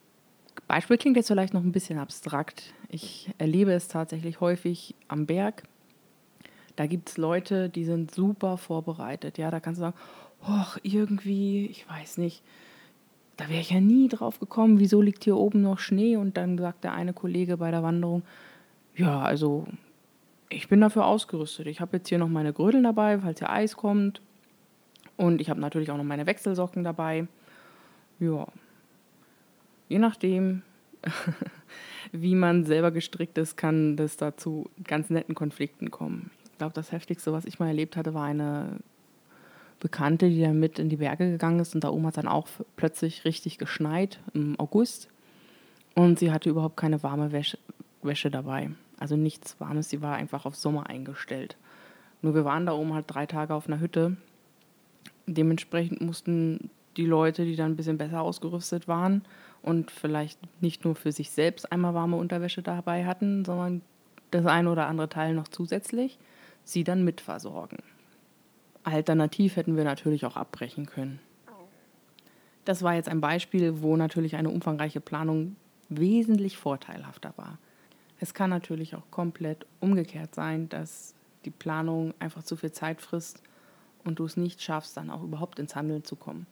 Beispiel 0.67 0.97
klingt 0.97 1.17
jetzt 1.17 1.27
vielleicht 1.27 1.53
noch 1.53 1.63
ein 1.63 1.71
bisschen 1.71 1.97
abstrakt. 1.97 2.73
Ich 2.89 3.33
erlebe 3.37 3.71
es 3.71 3.87
tatsächlich 3.87 4.41
häufig 4.41 4.95
am 5.07 5.25
Berg. 5.25 5.63
Da 6.75 6.85
gibt 6.85 7.09
es 7.09 7.17
Leute, 7.17 7.69
die 7.69 7.85
sind 7.85 8.11
super 8.13 8.57
vorbereitet. 8.57 9.37
Ja, 9.37 9.49
da 9.49 9.59
kannst 9.59 9.79
du 9.79 9.85
sagen, 9.85 9.97
och, 10.43 10.77
irgendwie, 10.83 11.67
ich 11.67 11.89
weiß 11.89 12.17
nicht, 12.17 12.43
da 13.37 13.49
wäre 13.49 13.61
ich 13.61 13.69
ja 13.69 13.79
nie 13.79 14.07
drauf 14.07 14.39
gekommen, 14.39 14.79
wieso 14.79 15.01
liegt 15.01 15.23
hier 15.23 15.37
oben 15.37 15.61
noch 15.61 15.79
Schnee? 15.79 16.17
Und 16.17 16.37
dann 16.37 16.57
sagt 16.57 16.83
der 16.83 16.93
eine 16.93 17.13
Kollege 17.13 17.57
bei 17.57 17.71
der 17.71 17.83
Wanderung, 17.83 18.23
ja, 18.95 19.21
also 19.21 19.67
ich 20.49 20.67
bin 20.67 20.81
dafür 20.81 21.05
ausgerüstet. 21.05 21.67
Ich 21.67 21.79
habe 21.81 21.97
jetzt 21.97 22.09
hier 22.09 22.17
noch 22.17 22.29
meine 22.29 22.51
Grödeln 22.51 22.83
dabei, 22.83 23.19
falls 23.19 23.39
hier 23.39 23.51
Eis 23.51 23.77
kommt. 23.77 24.21
Und 25.17 25.41
ich 25.41 25.49
habe 25.49 25.59
natürlich 25.59 25.91
auch 25.91 25.97
noch 25.97 26.03
meine 26.03 26.25
Wechselsocken 26.25 26.83
dabei. 26.83 27.27
Ja, 28.19 28.47
je 29.89 29.99
nachdem, 29.99 30.63
wie 32.11 32.35
man 32.35 32.63
selber 32.65 32.91
gestrickt 32.91 33.37
ist, 33.37 33.55
kann 33.55 33.95
das 33.97 34.17
dazu 34.17 34.69
ganz 34.83 35.09
netten 35.09 35.35
Konflikten 35.35 35.91
kommen. 35.91 36.31
Ich 36.51 36.57
glaube, 36.57 36.73
das 36.73 36.91
Heftigste, 36.91 37.31
was 37.33 37.45
ich 37.45 37.59
mal 37.59 37.67
erlebt 37.67 37.95
hatte, 37.97 38.13
war 38.13 38.25
eine 38.25 38.77
Bekannte, 39.79 40.29
die 40.29 40.41
dann 40.41 40.59
mit 40.59 40.79
in 40.79 40.89
die 40.89 40.97
Berge 40.97 41.29
gegangen 41.29 41.59
ist 41.59 41.75
und 41.75 41.83
da 41.83 41.89
oben 41.89 42.07
hat 42.07 42.17
dann 42.17 42.27
auch 42.27 42.47
plötzlich 42.75 43.25
richtig 43.25 43.57
geschneit 43.57 44.19
im 44.33 44.59
August 44.59 45.09
und 45.95 46.19
sie 46.19 46.31
hatte 46.31 46.49
überhaupt 46.49 46.77
keine 46.77 47.03
warme 47.03 47.31
Wäsche, 47.31 47.57
Wäsche 48.01 48.31
dabei. 48.31 48.71
Also 48.99 49.15
nichts 49.15 49.59
Warmes, 49.59 49.89
sie 49.89 50.01
war 50.01 50.15
einfach 50.15 50.45
auf 50.45 50.55
Sommer 50.55 50.89
eingestellt. 50.89 51.57
Nur 52.21 52.33
wir 52.33 52.45
waren 52.45 52.65
da 52.65 52.73
oben 52.73 52.93
halt 52.93 53.05
drei 53.07 53.27
Tage 53.27 53.53
auf 53.53 53.67
einer 53.67 53.79
Hütte. 53.79 54.17
Dementsprechend 55.27 56.01
mussten 56.01 56.71
die 56.97 57.05
Leute, 57.05 57.45
die 57.45 57.55
dann 57.55 57.73
ein 57.73 57.75
bisschen 57.75 57.97
besser 57.97 58.21
ausgerüstet 58.21 58.87
waren 58.87 59.23
und 59.61 59.91
vielleicht 59.91 60.39
nicht 60.61 60.83
nur 60.83 60.95
für 60.95 61.11
sich 61.11 61.29
selbst 61.31 61.71
einmal 61.71 61.93
warme 61.93 62.17
Unterwäsche 62.17 62.63
dabei 62.63 63.05
hatten, 63.05 63.45
sondern 63.45 63.81
das 64.31 64.45
eine 64.45 64.71
oder 64.71 64.87
andere 64.87 65.09
Teil 65.09 65.33
noch 65.33 65.47
zusätzlich, 65.47 66.17
sie 66.63 66.83
dann 66.83 67.03
mitversorgen. 67.03 67.79
Alternativ 68.87 69.57
hätten 69.57 69.75
wir 69.75 69.83
natürlich 69.83 70.25
auch 70.25 70.37
abbrechen 70.37 70.85
können. 70.85 71.19
Das 72.63 72.83
war 72.83 72.95
jetzt 72.95 73.09
ein 73.09 73.19
Beispiel, 73.19 73.81
wo 73.81 73.97
natürlich 73.97 74.37
eine 74.37 74.49
umfangreiche 74.49 75.01
Planung 75.01 75.57
wesentlich 75.89 76.57
vorteilhafter 76.57 77.33
war. 77.35 77.57
Es 78.21 78.33
kann 78.33 78.49
natürlich 78.49 78.95
auch 78.95 79.11
komplett 79.11 79.65
umgekehrt 79.81 80.33
sein, 80.33 80.69
dass 80.69 81.15
die 81.43 81.51
Planung 81.51 82.13
einfach 82.19 82.43
zu 82.43 82.55
viel 82.55 82.71
Zeit 82.71 83.01
frisst 83.01 83.43
und 84.05 84.19
du 84.19 84.25
es 84.25 84.37
nicht 84.37 84.61
schaffst, 84.61 84.95
dann 84.95 85.09
auch 85.09 85.21
überhaupt 85.21 85.59
ins 85.59 85.75
Handeln 85.75 86.05
zu 86.05 86.15
kommen. 86.15 86.47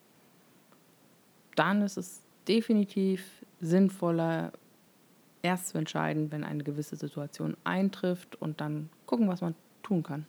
Dann 1.56 1.82
ist 1.82 1.98
es 1.98 2.22
definitiv 2.50 3.46
sinnvoller, 3.62 4.52
erst 5.42 5.70
zu 5.70 5.78
entscheiden, 5.78 6.32
wenn 6.32 6.44
eine 6.44 6.64
gewisse 6.64 6.98
Situation 6.98 7.56
eintrifft 7.64 8.36
und 8.42 8.60
dann 8.60 8.90
gucken, 9.06 9.30
was 9.30 9.40
man 9.40 9.56
tun 9.84 10.04
kann. 10.04 10.26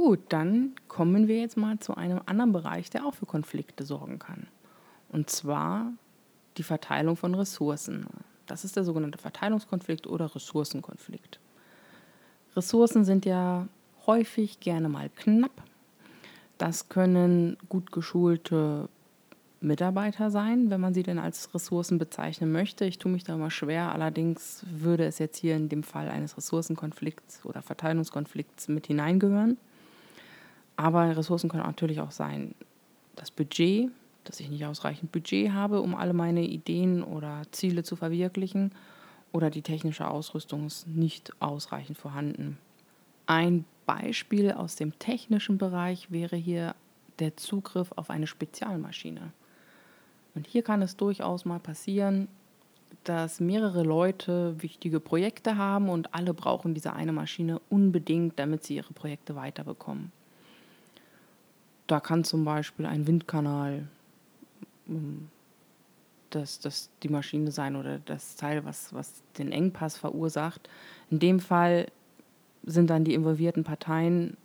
Gut, 0.00 0.20
dann 0.28 0.76
kommen 0.86 1.26
wir 1.26 1.40
jetzt 1.40 1.56
mal 1.56 1.80
zu 1.80 1.96
einem 1.96 2.20
anderen 2.24 2.52
Bereich, 2.52 2.88
der 2.88 3.04
auch 3.04 3.14
für 3.14 3.26
Konflikte 3.26 3.84
sorgen 3.84 4.20
kann. 4.20 4.46
Und 5.08 5.28
zwar 5.28 5.92
die 6.56 6.62
Verteilung 6.62 7.16
von 7.16 7.34
Ressourcen. 7.34 8.06
Das 8.46 8.64
ist 8.64 8.76
der 8.76 8.84
sogenannte 8.84 9.18
Verteilungskonflikt 9.18 10.06
oder 10.06 10.32
Ressourcenkonflikt. 10.32 11.40
Ressourcen 12.54 13.04
sind 13.04 13.26
ja 13.26 13.66
häufig 14.06 14.60
gerne 14.60 14.88
mal 14.88 15.10
knapp. 15.16 15.64
Das 16.58 16.88
können 16.88 17.56
gut 17.68 17.90
geschulte 17.90 18.88
Mitarbeiter 19.60 20.30
sein, 20.30 20.70
wenn 20.70 20.80
man 20.80 20.94
sie 20.94 21.02
denn 21.02 21.18
als 21.18 21.52
Ressourcen 21.52 21.98
bezeichnen 21.98 22.52
möchte. 22.52 22.84
Ich 22.84 22.98
tue 22.98 23.10
mich 23.10 23.24
da 23.24 23.34
immer 23.34 23.50
schwer, 23.50 23.92
allerdings 23.92 24.64
würde 24.70 25.06
es 25.06 25.18
jetzt 25.18 25.38
hier 25.38 25.56
in 25.56 25.68
dem 25.68 25.82
Fall 25.82 26.08
eines 26.08 26.36
Ressourcenkonflikts 26.36 27.44
oder 27.44 27.62
Verteilungskonflikts 27.62 28.68
mit 28.68 28.86
hineingehören. 28.86 29.58
Aber 30.78 31.16
Ressourcen 31.16 31.50
können 31.50 31.64
natürlich 31.64 32.00
auch 32.00 32.12
sein, 32.12 32.54
das 33.16 33.32
Budget, 33.32 33.90
dass 34.22 34.38
ich 34.38 34.48
nicht 34.48 34.64
ausreichend 34.64 35.10
Budget 35.10 35.50
habe, 35.52 35.80
um 35.80 35.96
alle 35.96 36.12
meine 36.12 36.44
Ideen 36.44 37.02
oder 37.02 37.42
Ziele 37.50 37.82
zu 37.82 37.96
verwirklichen, 37.96 38.70
oder 39.32 39.50
die 39.50 39.62
technische 39.62 40.08
Ausrüstung 40.08 40.66
ist 40.66 40.86
nicht 40.86 41.32
ausreichend 41.40 41.98
vorhanden. 41.98 42.58
Ein 43.26 43.64
Beispiel 43.86 44.52
aus 44.52 44.76
dem 44.76 44.96
technischen 45.00 45.58
Bereich 45.58 46.12
wäre 46.12 46.36
hier 46.36 46.76
der 47.18 47.36
Zugriff 47.36 47.92
auf 47.96 48.08
eine 48.08 48.28
Spezialmaschine. 48.28 49.32
Und 50.36 50.46
hier 50.46 50.62
kann 50.62 50.80
es 50.80 50.96
durchaus 50.96 51.44
mal 51.44 51.58
passieren, 51.58 52.28
dass 53.02 53.40
mehrere 53.40 53.82
Leute 53.82 54.62
wichtige 54.62 55.00
Projekte 55.00 55.56
haben 55.56 55.88
und 55.88 56.14
alle 56.14 56.32
brauchen 56.32 56.72
diese 56.72 56.92
eine 56.92 57.12
Maschine 57.12 57.60
unbedingt, 57.68 58.38
damit 58.38 58.62
sie 58.62 58.76
ihre 58.76 58.92
Projekte 58.92 59.34
weiterbekommen. 59.34 60.12
Da 61.88 61.98
kann 61.98 62.22
zum 62.22 62.44
Beispiel 62.44 62.86
ein 62.86 63.06
Windkanal 63.08 63.88
ähm, 64.88 65.28
das, 66.30 66.60
das 66.60 66.90
die 67.02 67.08
Maschine 67.08 67.50
sein 67.50 67.74
oder 67.74 67.98
das 67.98 68.36
Teil, 68.36 68.64
was, 68.64 68.92
was 68.92 69.22
den 69.38 69.50
Engpass 69.50 69.96
verursacht. 69.96 70.68
In 71.10 71.18
dem 71.18 71.40
Fall 71.40 71.86
sind 72.64 72.90
dann 72.90 73.04
die 73.04 73.14
involvierten 73.14 73.64
Parteien 73.64 74.36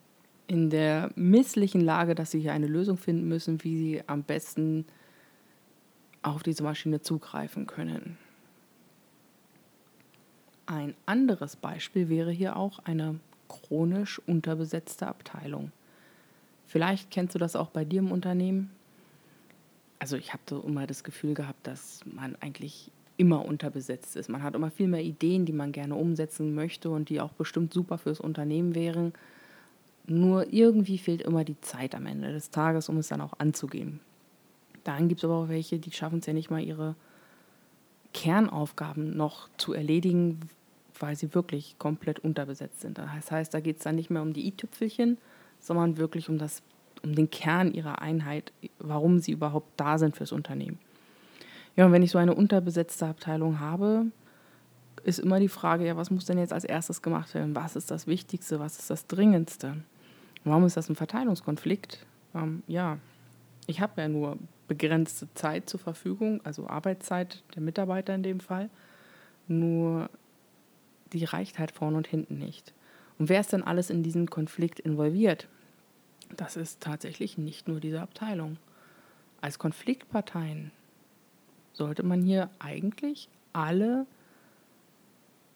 in 0.48 0.70
der 0.70 1.12
misslichen 1.16 1.82
Lage, 1.82 2.16
dass 2.16 2.32
sie 2.32 2.40
hier 2.40 2.54
eine 2.54 2.68
Lösung 2.68 2.98
finden 2.98 3.28
müssen, 3.28 3.64
wie 3.64 3.78
sie 3.78 4.04
am 4.08 4.24
besten 4.24 4.86
auf 6.22 6.44
diese 6.44 6.64
Maschine 6.64 7.02
zugreifen 7.02 7.68
können. 7.68 8.18
Ein 10.66 10.96
anderes 11.06 11.58
Beispiel 11.58 12.08
wäre 12.08 12.32
hier 12.32 12.56
auch 12.56 12.80
eine 12.80 13.20
chronisch 13.50 14.22
unterbesetzte 14.26 15.08
Abteilung. 15.08 15.72
Vielleicht 16.74 17.12
kennst 17.12 17.36
du 17.36 17.40
das 17.40 17.56
auch 17.56 17.70
bei 17.70 17.86
dir 17.86 18.00
im 18.00 18.12
Unternehmen. 18.12 18.72
Also 20.00 20.18
ich 20.18 20.34
habe 20.34 20.42
so 20.50 20.60
immer 20.62 20.88
das 20.88 21.04
Gefühl 21.04 21.36
gehabt, 21.36 21.68
dass 21.68 22.00
man 22.04 22.36
eigentlich 22.38 22.90
immer 23.16 23.46
unterbesetzt 23.46 24.16
ist. 24.16 24.28
Man 24.28 24.42
hat 24.42 24.56
immer 24.56 24.72
viel 24.72 24.88
mehr 24.88 25.04
Ideen, 25.04 25.46
die 25.46 25.54
man 25.54 25.72
gerne 25.72 25.94
umsetzen 25.94 26.56
möchte 26.56 26.90
und 26.90 27.10
die 27.10 27.22
auch 27.22 27.34
bestimmt 27.34 27.74
super 27.74 28.00
fürs 28.00 28.20
Unternehmen 28.20 28.74
wären. 28.74 29.14
Nur 30.08 30.52
irgendwie 30.52 30.98
fehlt 30.98 31.22
immer 31.22 31.44
die 31.44 31.62
Zeit 31.62 31.94
am 31.94 32.08
Ende 32.08 32.34
des 32.34 32.50
Tages, 32.50 32.90
um 32.90 32.98
es 32.98 33.10
dann 33.10 33.22
auch 33.22 33.34
anzugehen. 33.38 34.00
Dann 34.84 35.10
gibt 35.10 35.20
es 35.20 35.26
aber 35.26 35.36
auch 35.36 35.50
welche, 35.50 35.78
die 35.78 35.92
schaffen 35.92 36.22
es 36.22 36.26
ja 36.26 36.34
nicht 36.34 36.50
mal, 36.50 36.64
ihre 36.64 36.96
Kernaufgaben 38.16 39.16
noch 39.16 39.48
zu 39.58 39.74
erledigen, 39.74 40.40
weil 41.00 41.16
sie 41.16 41.36
wirklich 41.36 41.78
komplett 41.78 42.18
unterbesetzt 42.18 42.82
sind. 42.82 42.98
Das 42.98 43.30
heißt, 43.30 43.54
da 43.54 43.60
geht 43.60 43.78
es 43.78 43.84
dann 43.84 43.96
nicht 43.96 44.10
mehr 44.10 44.24
um 44.24 44.34
die 44.34 44.48
i-Tüpfelchen, 44.48 45.20
sondern 45.64 45.98
wirklich 45.98 46.30
um 46.30 46.38
das 46.38 46.62
um 47.04 47.16
den 47.16 47.30
Kern 47.30 47.74
ihrer 47.74 48.02
Einheit, 48.02 48.54
warum 48.80 49.20
sie 49.20 49.34
überhaupt 49.34 49.68
da 49.76 49.98
sind 49.98 50.16
fürs 50.16 50.32
Unternehmen. 50.32 50.80
Ja, 51.76 51.86
und 51.86 51.92
wenn 51.92 52.04
ich 52.04 52.12
so 52.12 52.18
eine 52.18 52.34
unterbesetzte 52.34 53.06
Abteilung 53.06 53.60
habe, 53.60 54.06
ist 55.04 55.20
immer 55.20 55.40
die 55.40 55.50
Frage, 55.50 55.86
ja, 55.86 55.98
was 55.98 56.12
muss 56.12 56.26
denn 56.26 56.38
jetzt 56.38 56.54
als 56.54 56.64
erstes 56.64 57.02
gemacht 57.02 57.34
werden? 57.34 57.56
Was 57.56 57.76
ist 57.76 57.92
das 57.92 58.08
Wichtigste? 58.08 58.60
Was 58.60 58.80
ist 58.80 58.90
das 58.90 59.08
Dringendste? 59.08 59.76
Warum 60.46 60.66
ist 60.66 60.78
das 60.78 60.90
ein 60.90 60.96
Verteilungskonflikt? 60.96 62.06
Ähm, 62.36 62.64
ja, 62.68 63.00
ich 63.68 63.82
habe 63.82 64.02
ja 64.02 64.08
nur 64.08 64.38
begrenzte 64.68 65.28
Zeit 65.34 65.70
zur 65.70 65.80
Verfügung, 65.80 66.42
also 66.44 66.68
Arbeitszeit 66.68 67.44
der 67.56 67.62
Mitarbeiter 67.62 68.16
in 68.16 68.24
dem 68.24 68.40
Fall. 68.40 68.70
Nur 69.48 70.10
die 71.12 71.26
reicht 71.26 71.60
halt 71.60 71.72
vorne 71.72 71.98
und 71.98 72.08
hinten 72.08 72.38
nicht. 72.40 72.74
Und 73.20 73.30
wer 73.30 73.42
ist 73.42 73.54
denn 73.54 73.64
alles 73.64 73.90
in 73.90 74.04
diesen 74.04 74.30
Konflikt 74.30 74.80
involviert? 74.80 75.48
Das 76.38 76.56
ist 76.56 76.82
tatsächlich 76.82 77.38
nicht 77.38 77.68
nur 77.68 77.80
diese 77.80 78.02
Abteilung. 78.02 78.58
Als 79.42 79.60
Konfliktparteien 79.60 80.72
sollte 81.74 82.04
man 82.04 82.22
hier 82.22 82.50
eigentlich 82.60 83.30
alle 83.52 84.06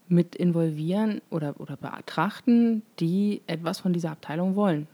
mit 0.09 0.35
involvieren 0.35 1.21
oder, 1.29 1.59
oder 1.59 1.77
betrachten, 1.77 2.81
die 2.99 3.41
etwas 3.47 3.79
von 3.79 3.93
dieser 3.93 4.11
Abteilung 4.11 4.55
wollen. 4.55 4.87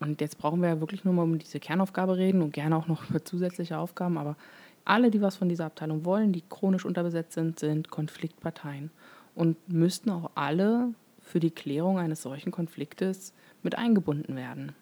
Und 0.00 0.20
jetzt 0.20 0.38
brauchen 0.38 0.60
wir 0.60 0.68
ja 0.68 0.80
wirklich 0.80 1.04
nur 1.04 1.14
mal 1.14 1.22
um 1.22 1.38
diese 1.38 1.60
Kernaufgabe 1.60 2.16
reden 2.16 2.42
und 2.42 2.52
gerne 2.52 2.76
auch 2.76 2.88
noch 2.88 3.08
über 3.10 3.24
zusätzliche 3.24 3.78
Aufgaben, 3.78 4.18
aber 4.18 4.36
alle, 4.84 5.10
die 5.10 5.20
was 5.20 5.36
von 5.36 5.48
dieser 5.48 5.66
Abteilung 5.66 6.04
wollen, 6.04 6.32
die 6.32 6.42
chronisch 6.48 6.84
unterbesetzt 6.84 7.34
sind, 7.34 7.60
sind 7.60 7.90
Konfliktparteien 7.90 8.90
und 9.36 9.56
müssten 9.68 10.10
auch 10.10 10.30
alle 10.34 10.92
für 11.20 11.38
die 11.38 11.52
Klärung 11.52 11.98
eines 11.98 12.22
solchen 12.22 12.50
Konfliktes 12.50 13.32
mit 13.62 13.78
eingebunden 13.78 14.34
werden. 14.34 14.72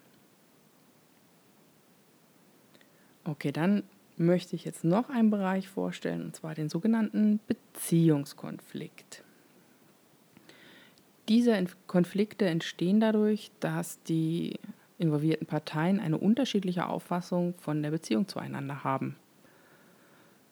Okay, 3.23 3.51
dann 3.51 3.83
möchte 4.17 4.55
ich 4.55 4.65
jetzt 4.65 4.83
noch 4.83 5.09
einen 5.09 5.29
Bereich 5.29 5.67
vorstellen, 5.67 6.23
und 6.23 6.35
zwar 6.35 6.55
den 6.55 6.69
sogenannten 6.69 7.39
Beziehungskonflikt. 7.47 9.23
Diese 11.27 11.65
Konflikte 11.87 12.45
entstehen 12.45 12.99
dadurch, 12.99 13.51
dass 13.59 14.01
die 14.03 14.59
involvierten 14.97 15.47
Parteien 15.47 15.99
eine 15.99 16.17
unterschiedliche 16.17 16.87
Auffassung 16.87 17.53
von 17.59 17.81
der 17.81 17.91
Beziehung 17.91 18.27
zueinander 18.27 18.83
haben. 18.83 19.15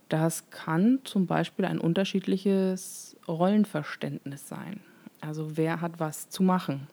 Das 0.09 0.49
kann 0.49 0.99
zum 1.03 1.27
Beispiel 1.27 1.65
ein 1.65 1.79
unterschiedliches 1.79 3.15
Rollenverständnis 3.27 4.47
sein. 4.47 4.79
Also 5.21 5.57
wer 5.57 5.81
hat 5.81 5.99
was 5.99 6.29
zu 6.29 6.41
machen. 6.41 6.87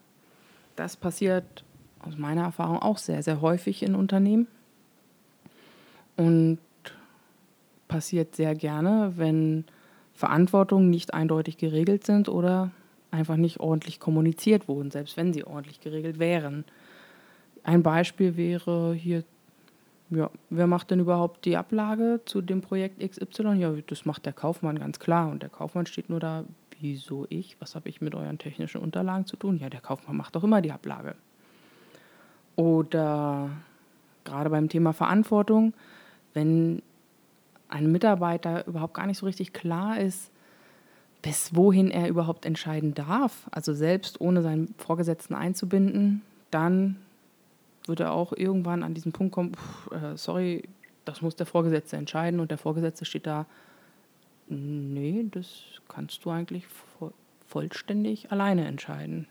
Das 0.74 0.96
passiert 0.96 1.64
aus 2.00 2.16
meiner 2.18 2.42
Erfahrung 2.42 2.78
auch 2.78 2.98
sehr, 2.98 3.22
sehr 3.22 3.40
häufig 3.40 3.82
in 3.82 3.94
Unternehmen 3.94 4.48
und 6.16 6.58
passiert 7.88 8.34
sehr 8.34 8.54
gerne, 8.54 9.12
wenn 9.16 9.64
Verantwortungen 10.14 10.90
nicht 10.90 11.14
eindeutig 11.14 11.58
geregelt 11.58 12.04
sind 12.04 12.28
oder 12.28 12.70
einfach 13.10 13.36
nicht 13.36 13.60
ordentlich 13.60 14.00
kommuniziert 14.00 14.68
wurden, 14.68 14.90
selbst 14.90 15.16
wenn 15.16 15.32
sie 15.32 15.44
ordentlich 15.44 15.80
geregelt 15.80 16.18
wären. 16.18 16.64
Ein 17.62 17.82
Beispiel 17.82 18.36
wäre 18.36 18.94
hier, 18.94 19.24
ja, 20.10 20.30
wer 20.50 20.66
macht 20.66 20.90
denn 20.90 21.00
überhaupt 21.00 21.44
die 21.44 21.56
Ablage 21.56 22.20
zu 22.24 22.40
dem 22.40 22.60
Projekt 22.60 23.00
XY? 23.00 23.54
Ja, 23.54 23.72
das 23.86 24.04
macht 24.04 24.24
der 24.24 24.32
Kaufmann 24.32 24.78
ganz 24.78 24.98
klar. 24.98 25.28
Und 25.28 25.42
der 25.42 25.48
Kaufmann 25.48 25.86
steht 25.86 26.08
nur 26.08 26.20
da, 26.20 26.44
wieso 26.80 27.26
ich? 27.28 27.56
Was 27.60 27.74
habe 27.74 27.88
ich 27.88 28.00
mit 28.00 28.14
euren 28.14 28.38
technischen 28.38 28.80
Unterlagen 28.80 29.26
zu 29.26 29.36
tun? 29.36 29.58
Ja, 29.58 29.68
der 29.68 29.80
Kaufmann 29.80 30.16
macht 30.16 30.36
doch 30.36 30.44
immer 30.44 30.60
die 30.62 30.72
Ablage. 30.72 31.16
Oder 32.54 33.50
gerade 34.24 34.50
beim 34.50 34.68
Thema 34.68 34.92
Verantwortung, 34.92 35.74
wenn 36.36 36.82
ein 37.68 37.90
Mitarbeiter 37.90 38.66
überhaupt 38.66 38.94
gar 38.94 39.06
nicht 39.06 39.18
so 39.18 39.26
richtig 39.26 39.52
klar 39.52 39.98
ist, 39.98 40.30
bis 41.22 41.56
wohin 41.56 41.90
er 41.90 42.08
überhaupt 42.08 42.46
entscheiden 42.46 42.94
darf, 42.94 43.48
also 43.50 43.74
selbst 43.74 44.20
ohne 44.20 44.42
seinen 44.42 44.72
Vorgesetzten 44.78 45.34
einzubinden, 45.34 46.22
dann 46.52 46.96
wird 47.86 48.00
er 48.00 48.12
auch 48.12 48.32
irgendwann 48.32 48.82
an 48.82 48.94
diesen 48.94 49.12
Punkt 49.12 49.34
kommen, 49.34 49.54
pff, 49.54 49.90
äh, 49.90 50.16
sorry, 50.16 50.68
das 51.04 51.22
muss 51.22 51.34
der 51.34 51.46
Vorgesetzte 51.46 51.96
entscheiden 51.96 52.38
und 52.38 52.50
der 52.50 52.58
Vorgesetzte 52.58 53.04
steht 53.04 53.26
da, 53.26 53.46
nee, 54.48 55.26
das 55.30 55.62
kannst 55.88 56.24
du 56.24 56.30
eigentlich 56.30 56.66
vo 56.66 57.12
vollständig 57.48 58.32
alleine 58.32 58.66
entscheiden. 58.66 59.28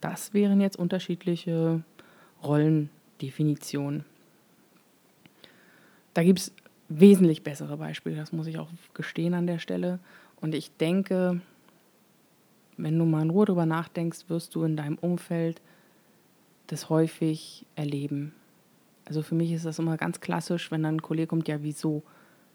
Das 0.00 0.32
wären 0.32 0.60
jetzt 0.60 0.78
unterschiedliche 0.78 1.82
Rollendefinitionen. 2.44 4.04
Da 6.14 6.22
gibt 6.22 6.40
es 6.40 6.52
wesentlich 6.88 7.42
bessere 7.42 7.76
Beispiele, 7.76 8.16
das 8.16 8.32
muss 8.32 8.46
ich 8.46 8.58
auch 8.58 8.68
gestehen 8.94 9.34
an 9.34 9.46
der 9.46 9.58
Stelle. 9.58 10.00
Und 10.40 10.54
ich 10.54 10.76
denke, 10.76 11.40
wenn 12.76 12.98
du 12.98 13.04
mal 13.04 13.22
in 13.22 13.30
Ruhe 13.30 13.46
darüber 13.46 13.66
nachdenkst, 13.66 14.28
wirst 14.28 14.54
du 14.54 14.64
in 14.64 14.76
deinem 14.76 14.98
Umfeld 14.98 15.60
das 16.66 16.88
häufig 16.88 17.64
erleben. 17.76 18.32
Also 19.04 19.22
für 19.22 19.34
mich 19.34 19.52
ist 19.52 19.66
das 19.66 19.78
immer 19.78 19.96
ganz 19.96 20.20
klassisch, 20.20 20.70
wenn 20.70 20.82
dann 20.82 20.96
ein 20.96 21.02
Kollege 21.02 21.28
kommt, 21.28 21.48
ja, 21.48 21.62
wieso? 21.62 22.02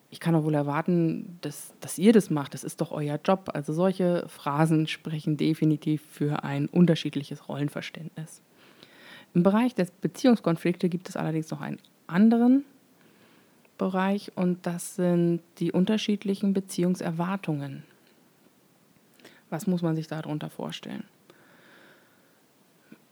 Ich 0.10 0.20
kann 0.20 0.34
doch 0.34 0.44
wohl 0.44 0.54
erwarten, 0.54 1.38
dass, 1.42 1.74
dass 1.82 1.98
ihr 1.98 2.14
das 2.14 2.30
macht. 2.30 2.54
Das 2.54 2.64
ist 2.64 2.80
doch 2.80 2.92
euer 2.92 3.20
Job. 3.24 3.50
Also 3.54 3.74
solche 3.74 4.26
Phrasen 4.28 4.88
sprechen 4.88 5.36
definitiv 5.36 6.02
für 6.10 6.44
ein 6.44 6.68
unterschiedliches 6.68 7.50
Rollenverständnis. 7.50 8.42
Im 9.34 9.44
Bereich 9.44 9.76
der 9.76 9.88
Beziehungskonflikte 10.00 10.88
gibt 10.88 11.10
es 11.10 11.18
allerdings 11.18 11.52
noch 11.52 11.60
einen 11.60 11.80
anderen 12.08 12.64
Bereich 13.78 14.32
und 14.36 14.66
das 14.66 14.96
sind 14.96 15.42
die 15.60 15.72
unterschiedlichen 15.72 16.54
Beziehungserwartungen. 16.54 17.84
Was 19.50 19.68
muss 19.68 19.82
man 19.82 19.96
sich 19.96 20.08
darunter 20.08 20.50
vorstellen? 20.50 21.04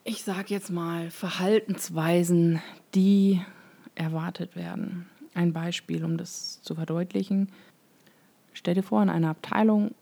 ich 0.03 0.23
sage 0.23 0.47
jetzt 0.49 0.69
mal, 0.69 1.09
Verhaltensweisen, 1.11 2.61
die 2.93 3.41
erwartet 3.95 4.55
werden. 4.55 5.07
Ein 5.33 5.53
Beispiel, 5.53 6.03
um 6.03 6.17
das 6.17 6.61
zu 6.61 6.75
verdeutlichen. 6.75 7.49
Stell 8.53 8.75
dir 8.75 8.83
vor, 8.83 9.01
in 9.01 9.09
einer 9.09 9.29
Abteilung 9.29 9.95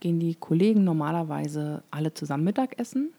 gehen 0.00 0.18
die 0.18 0.34
Kollegen 0.34 0.84
normalerweise 0.84 1.82
alle 1.90 2.14
zusammen 2.14 2.44
Mittagessen. 2.44 3.10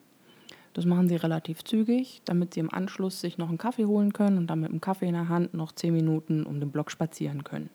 Das 0.73 0.85
machen 0.85 1.07
sie 1.07 1.15
relativ 1.15 1.63
zügig, 1.63 2.21
damit 2.25 2.53
sie 2.53 2.59
im 2.59 2.73
Anschluss 2.73 3.21
sich 3.21 3.37
noch 3.37 3.49
einen 3.49 3.59
Kaffee 3.59 3.85
holen 3.85 4.11
können 4.11 4.37
und 4.39 4.47
dann 4.47 4.59
mit 4.59 4.71
einem 4.71 4.81
Kaffee 4.81 5.07
in 5.07 5.13
der 5.13 5.29
Hand 5.29 5.53
noch 5.53 5.71
zehn 5.71 5.93
Minuten 5.93 6.43
um 6.43 6.59
den 6.59 6.71
Block 6.71 6.89
spazieren 6.89 7.43
können. 7.43 7.69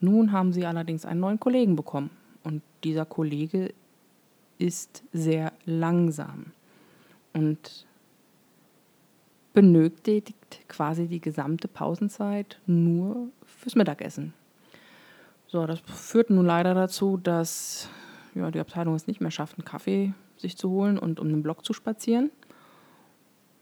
Nun 0.00 0.32
haben 0.32 0.52
sie 0.52 0.66
allerdings 0.66 1.06
einen 1.06 1.20
neuen 1.20 1.40
Kollegen 1.40 1.76
bekommen 1.76 2.10
und 2.42 2.62
dieser 2.84 3.06
Kollege 3.06 3.72
ist 4.58 5.02
sehr 5.12 5.52
langsam 5.64 6.52
und 7.32 7.86
benötigt 9.54 10.36
quasi 10.68 11.06
die 11.06 11.20
gesamte 11.20 11.68
Pausenzeit 11.68 12.60
nur 12.66 13.28
fürs 13.44 13.74
Mittagessen. 13.74 14.34
So, 15.46 15.66
das 15.66 15.80
führt 15.80 16.30
nun 16.30 16.44
leider 16.44 16.74
dazu, 16.74 17.16
dass 17.16 17.88
ja, 18.34 18.50
die 18.50 18.60
Abteilung 18.60 18.94
es 18.96 19.06
nicht 19.06 19.20
mehr 19.20 19.30
schafft, 19.30 19.58
einen 19.58 19.64
Kaffee 19.64 20.12
sich 20.44 20.56
zu 20.56 20.70
holen 20.70 20.98
und 20.98 21.18
um 21.18 21.28
den 21.28 21.42
Block 21.42 21.64
zu 21.64 21.72
spazieren. 21.72 22.30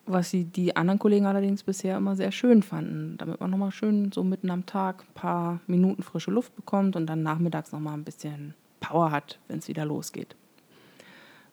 Was 0.04 0.30
sie 0.30 0.44
die 0.44 0.74
anderen 0.74 0.98
Kollegen 0.98 1.26
allerdings 1.26 1.62
bisher 1.62 1.96
immer 1.96 2.16
sehr 2.16 2.32
schön 2.32 2.62
fanden, 2.62 3.16
damit 3.18 3.40
man 3.40 3.50
nochmal 3.50 3.70
schön 3.70 4.10
so 4.10 4.24
mitten 4.24 4.50
am 4.50 4.66
Tag 4.66 5.04
ein 5.08 5.14
paar 5.14 5.60
Minuten 5.68 6.02
frische 6.02 6.32
Luft 6.32 6.56
bekommt 6.56 6.96
und 6.96 7.06
dann 7.06 7.22
nachmittags 7.22 7.70
nochmal 7.70 7.94
ein 7.94 8.04
bisschen 8.04 8.54
Power 8.80 9.12
hat, 9.12 9.38
wenn 9.46 9.60
es 9.60 9.68
wieder 9.68 9.84
losgeht. 9.84 10.34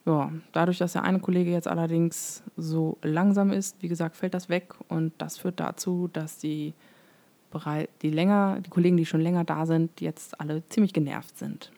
Ja, 0.05 0.31
dadurch, 0.51 0.79
dass 0.79 0.93
der 0.93 1.03
eine 1.03 1.19
Kollege 1.19 1.51
jetzt 1.51 1.67
allerdings 1.67 2.41
so 2.57 2.97
langsam 3.03 3.51
ist, 3.51 3.81
wie 3.83 3.87
gesagt, 3.87 4.15
fällt 4.15 4.33
das 4.33 4.49
weg 4.49 4.73
und 4.87 5.13
das 5.19 5.37
führt 5.37 5.59
dazu, 5.59 6.09
dass 6.11 6.39
die, 6.39 6.73
die, 8.01 8.09
länger, 8.09 8.59
die 8.65 8.69
Kollegen, 8.71 8.97
die 8.97 9.05
schon 9.05 9.21
länger 9.21 9.43
da 9.43 9.67
sind, 9.67 10.01
jetzt 10.01 10.39
alle 10.41 10.65
ziemlich 10.69 10.93
genervt 10.93 11.37
sind. 11.37 11.71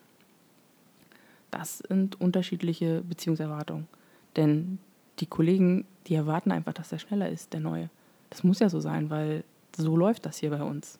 Das 1.52 1.78
sind 1.78 2.20
unterschiedliche 2.20 3.02
Beziehungserwartungen. 3.02 3.86
Denn 4.34 4.78
die 5.20 5.26
Kollegen, 5.26 5.84
die 6.06 6.14
erwarten 6.14 6.50
einfach, 6.50 6.72
dass 6.72 6.90
er 6.90 6.98
schneller 6.98 7.28
ist, 7.28 7.52
der 7.52 7.60
Neue. 7.60 7.90
Das 8.30 8.42
muss 8.42 8.58
ja 8.58 8.68
so 8.68 8.80
sein, 8.80 9.10
weil 9.10 9.44
so 9.76 9.96
läuft 9.96 10.26
das 10.26 10.38
hier 10.38 10.50
bei 10.50 10.62
uns. 10.62 10.98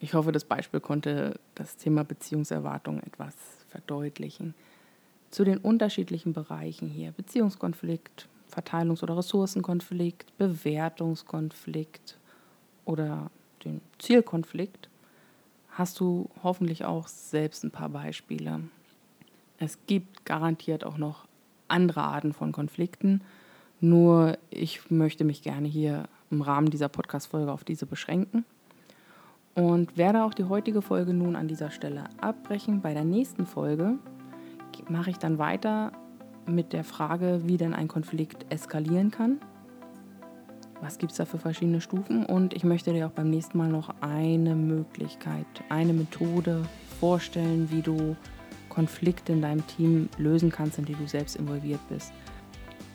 Ich 0.00 0.14
hoffe, 0.14 0.32
das 0.32 0.44
Beispiel 0.44 0.80
konnte 0.80 1.38
das 1.54 1.76
Thema 1.76 2.04
Beziehungserwartung 2.04 3.00
etwas 3.02 3.34
verdeutlichen. 3.68 4.54
Zu 5.30 5.44
den 5.44 5.58
unterschiedlichen 5.58 6.32
Bereichen 6.32 6.88
hier, 6.88 7.12
Beziehungskonflikt, 7.12 8.28
Verteilungs- 8.50 9.02
oder 9.02 9.18
Ressourcenkonflikt, 9.18 10.36
Bewertungskonflikt 10.38 12.16
oder 12.86 13.30
den 13.64 13.82
Zielkonflikt, 13.98 14.88
hast 15.76 16.00
du 16.00 16.30
hoffentlich 16.42 16.84
auch 16.84 17.06
selbst 17.06 17.62
ein 17.62 17.70
paar 17.70 17.90
Beispiele. 17.90 18.60
Es 19.58 19.78
gibt 19.86 20.24
garantiert 20.24 20.84
auch 20.84 20.96
noch 20.96 21.26
andere 21.68 22.02
Arten 22.02 22.32
von 22.32 22.52
Konflikten. 22.52 23.20
Nur 23.80 24.38
ich 24.48 24.90
möchte 24.90 25.24
mich 25.24 25.42
gerne 25.42 25.68
hier 25.68 26.08
im 26.30 26.40
Rahmen 26.40 26.70
dieser 26.70 26.88
Podcast-Folge 26.88 27.52
auf 27.52 27.62
diese 27.62 27.84
beschränken 27.84 28.44
und 29.54 29.98
werde 29.98 30.24
auch 30.24 30.32
die 30.32 30.44
heutige 30.44 30.80
Folge 30.80 31.12
nun 31.12 31.36
an 31.36 31.46
dieser 31.46 31.70
Stelle 31.70 32.04
abbrechen. 32.20 32.80
Bei 32.80 32.94
der 32.94 33.04
nächsten 33.04 33.46
Folge 33.46 33.98
mache 34.88 35.10
ich 35.10 35.18
dann 35.18 35.38
weiter 35.38 35.92
mit 36.46 36.72
der 36.72 36.84
Frage, 36.84 37.42
wie 37.44 37.58
denn 37.58 37.74
ein 37.74 37.88
Konflikt 37.88 38.46
eskalieren 38.50 39.10
kann. 39.10 39.40
Was 40.86 40.98
gibt 40.98 41.10
es 41.10 41.18
da 41.18 41.24
für 41.24 41.38
verschiedene 41.38 41.80
Stufen? 41.80 42.24
Und 42.24 42.54
ich 42.54 42.62
möchte 42.62 42.92
dir 42.92 43.08
auch 43.08 43.10
beim 43.10 43.28
nächsten 43.28 43.58
Mal 43.58 43.66
noch 43.66 43.92
eine 44.02 44.54
Möglichkeit, 44.54 45.44
eine 45.68 45.92
Methode 45.92 46.62
vorstellen, 47.00 47.68
wie 47.72 47.82
du 47.82 48.14
Konflikte 48.68 49.32
in 49.32 49.42
deinem 49.42 49.66
Team 49.66 50.08
lösen 50.16 50.52
kannst, 50.52 50.78
in 50.78 50.84
die 50.84 50.94
du 50.94 51.08
selbst 51.08 51.34
involviert 51.34 51.80
bist. 51.88 52.12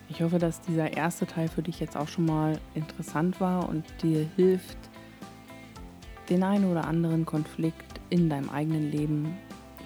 Ich 0.08 0.22
hoffe, 0.22 0.38
dass 0.38 0.62
dieser 0.62 0.90
erste 0.96 1.26
Teil 1.26 1.48
für 1.48 1.60
dich 1.60 1.80
jetzt 1.80 1.94
auch 1.94 2.08
schon 2.08 2.24
mal 2.24 2.58
interessant 2.74 3.42
war 3.42 3.68
und 3.68 3.84
dir 4.02 4.26
hilft, 4.36 4.78
den 6.30 6.44
einen 6.44 6.70
oder 6.70 6.86
anderen 6.86 7.26
Konflikt 7.26 8.00
in 8.08 8.30
deinem 8.30 8.48
eigenen 8.48 8.90
Leben 8.90 9.36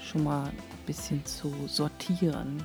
schon 0.00 0.22
mal 0.22 0.44
ein 0.44 0.86
bisschen 0.86 1.26
zu 1.26 1.52
sortieren. 1.66 2.62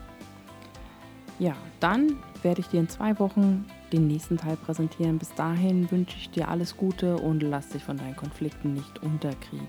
Ja, 1.41 1.55
dann 1.79 2.17
werde 2.43 2.61
ich 2.61 2.67
dir 2.67 2.81
in 2.81 2.87
zwei 2.87 3.17
Wochen 3.17 3.65
den 3.91 4.05
nächsten 4.05 4.37
Teil 4.37 4.55
präsentieren. 4.57 5.17
Bis 5.17 5.33
dahin 5.33 5.89
wünsche 5.89 6.15
ich 6.15 6.29
dir 6.29 6.47
alles 6.47 6.77
Gute 6.77 7.15
und 7.17 7.41
lass 7.41 7.69
dich 7.69 7.83
von 7.83 7.97
deinen 7.97 8.15
Konflikten 8.15 8.75
nicht 8.75 9.01
unterkriegen. 9.01 9.67